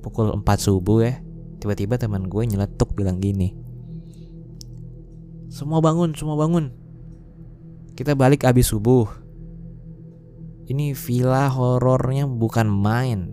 pukul 0.00 0.30
4 0.30 0.42
subuh 0.58 0.98
ya 1.02 1.14
tiba-tiba 1.58 1.94
teman 1.94 2.26
gue 2.26 2.42
nyeletuk 2.42 2.90
bilang 2.98 3.22
gini 3.22 3.62
semua 5.52 5.84
bangun 5.84 6.16
semua 6.16 6.40
bangun. 6.40 6.72
Kita 7.92 8.16
balik 8.16 8.48
abis 8.48 8.72
subuh. 8.72 9.04
Ini 10.72 10.96
villa 10.96 11.52
horornya 11.52 12.24
bukan 12.24 12.64
main. 12.64 13.28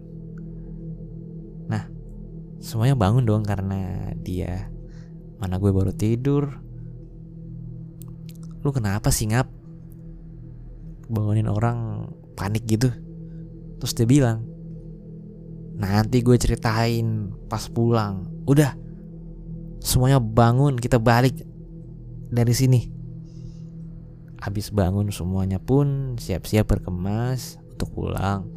Nah, 1.71 1.87
semuanya 2.59 2.99
bangun 2.99 3.23
dong 3.23 3.47
karena 3.47 4.11
dia. 4.19 4.67
Mana 5.39 5.55
gue 5.55 5.71
baru 5.71 5.95
tidur. 5.95 6.51
Lu 8.59 8.75
kenapa 8.75 9.07
sih 9.07 9.31
ngap? 9.31 9.47
Bangunin 11.07 11.47
orang 11.47 12.11
panik 12.35 12.67
gitu. 12.67 12.91
Terus 13.79 13.95
dia 13.95 14.03
bilang, 14.03 14.43
nanti 15.79 16.19
gue 16.19 16.35
ceritain 16.35 17.31
pas 17.47 17.71
pulang. 17.71 18.27
Udah, 18.51 18.75
semuanya 19.79 20.19
bangun 20.19 20.75
kita 20.75 20.99
balik 20.99 21.39
dari 22.35 22.51
sini 22.51 22.98
habis 24.39 24.71
bangun 24.71 25.11
semuanya 25.11 25.59
pun 25.59 26.15
siap-siap 26.15 26.71
berkemas 26.71 27.59
untuk 27.75 27.91
pulang. 27.91 28.47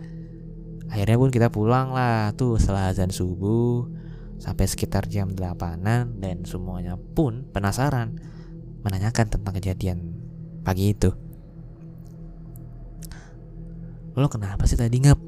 Akhirnya 0.86 1.18
pun 1.18 1.30
kita 1.34 1.48
pulang 1.50 1.90
lah 1.90 2.30
tuh 2.38 2.60
setelah 2.60 2.94
azan 2.94 3.10
subuh 3.10 3.90
sampai 4.38 4.66
sekitar 4.66 5.10
jam 5.10 5.30
8an 5.34 6.22
dan 6.22 6.46
semuanya 6.46 6.94
pun 6.94 7.46
penasaran 7.50 8.18
menanyakan 8.82 9.26
tentang 9.26 9.54
kejadian 9.58 9.98
pagi 10.62 10.94
itu. 10.94 11.10
Lo 14.14 14.28
kenapa 14.30 14.68
sih 14.68 14.78
tadi 14.78 15.02
ngap? 15.02 15.18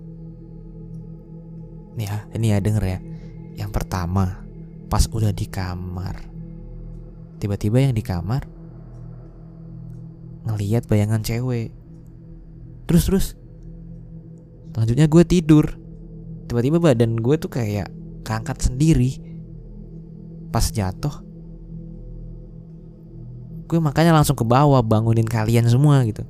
Nih 1.94 2.06
ya 2.06 2.18
ini 2.34 2.46
ya 2.54 2.58
denger 2.62 2.84
ya. 2.84 2.98
Yang 3.54 3.70
pertama 3.74 4.44
pas 4.86 5.10
udah 5.10 5.34
di 5.34 5.46
kamar. 5.50 6.30
Tiba-tiba 7.42 7.82
yang 7.82 7.94
di 7.96 8.04
kamar 8.04 8.53
ngelihat 10.44 10.84
bayangan 10.86 11.24
cewek. 11.24 11.72
Terus 12.84 13.04
terus. 13.08 13.26
Selanjutnya 14.74 15.06
gue 15.08 15.24
tidur. 15.24 15.66
Tiba-tiba 16.44 16.78
badan 16.78 17.16
gue 17.16 17.36
tuh 17.40 17.48
kayak 17.48 17.88
keangkat 18.22 18.60
sendiri. 18.60 19.16
Pas 20.52 20.68
jatuh. 20.68 21.24
Gue 23.64 23.80
makanya 23.80 24.12
langsung 24.12 24.36
ke 24.36 24.44
bawah 24.44 24.84
bangunin 24.84 25.26
kalian 25.26 25.64
semua 25.66 26.04
gitu. 26.04 26.22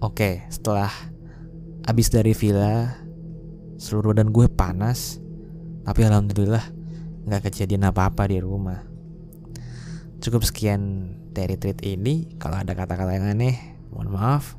Oke 0.00 0.44
setelah 0.52 0.92
abis 1.84 2.12
dari 2.12 2.36
villa 2.36 2.92
seluruh 3.76 4.16
badan 4.16 4.32
gue 4.32 4.48
panas. 4.48 5.20
Tapi 5.84 6.00
alhamdulillah 6.00 6.64
nggak 7.28 7.52
kejadian 7.52 7.92
apa-apa 7.92 8.24
di 8.32 8.40
rumah. 8.40 8.93
Cukup 10.24 10.40
sekian 10.40 11.12
dari 11.36 11.60
tweet 11.60 11.84
ini. 11.84 12.40
Kalau 12.40 12.56
ada 12.56 12.72
kata-kata 12.72 13.12
yang 13.12 13.28
aneh, 13.28 13.76
mohon 13.92 14.08
maaf 14.08 14.56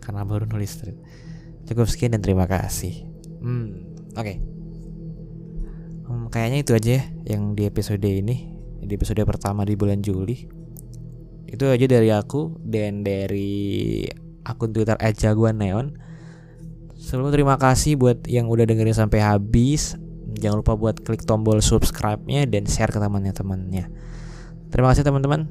karena 0.00 0.24
baru 0.24 0.48
nulis 0.48 0.80
tweet. 0.80 0.96
Cukup 1.68 1.84
sekian 1.84 2.16
dan 2.16 2.24
terima 2.24 2.48
kasih. 2.48 3.04
Hmm, 3.44 3.92
oke. 4.16 4.24
Okay. 4.24 4.36
Hmm, 6.08 6.32
kayaknya 6.32 6.58
itu 6.64 6.72
aja 6.72 6.90
ya 6.96 7.02
yang 7.36 7.52
di 7.52 7.68
episode 7.68 8.00
ini, 8.00 8.56
di 8.80 8.92
episode 8.96 9.20
pertama 9.28 9.68
di 9.68 9.76
bulan 9.76 10.00
Juli. 10.00 10.48
Itu 11.44 11.68
aja 11.68 11.84
dari 11.84 12.08
aku 12.08 12.56
dan 12.64 13.04
dari 13.04 14.08
akun 14.48 14.72
Twitter 14.72 14.96
@jagoan_neon. 14.96 15.92
Sebelumnya 16.96 17.36
terima 17.36 17.60
kasih 17.60 18.00
buat 18.00 18.24
yang 18.24 18.48
udah 18.48 18.64
dengerin 18.64 18.96
sampai 18.96 19.20
habis 19.20 20.00
Jangan 20.42 20.64
lupa 20.64 20.74
buat 20.74 20.96
klik 21.04 21.22
tombol 21.22 21.60
subscribe-nya 21.60 22.48
dan 22.48 22.64
share 22.64 22.90
ke 22.90 22.98
temannya-temannya. 22.98 23.86
Terima 24.72 24.90
kasih 24.90 25.04
teman-teman. 25.04 25.46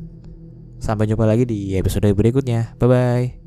Sampai 0.81 1.05
jumpa 1.05 1.29
lagi 1.29 1.45
di 1.45 1.77
episode 1.77 2.09
berikutnya. 2.09 2.73
Bye 2.81 2.89
bye. 2.89 3.40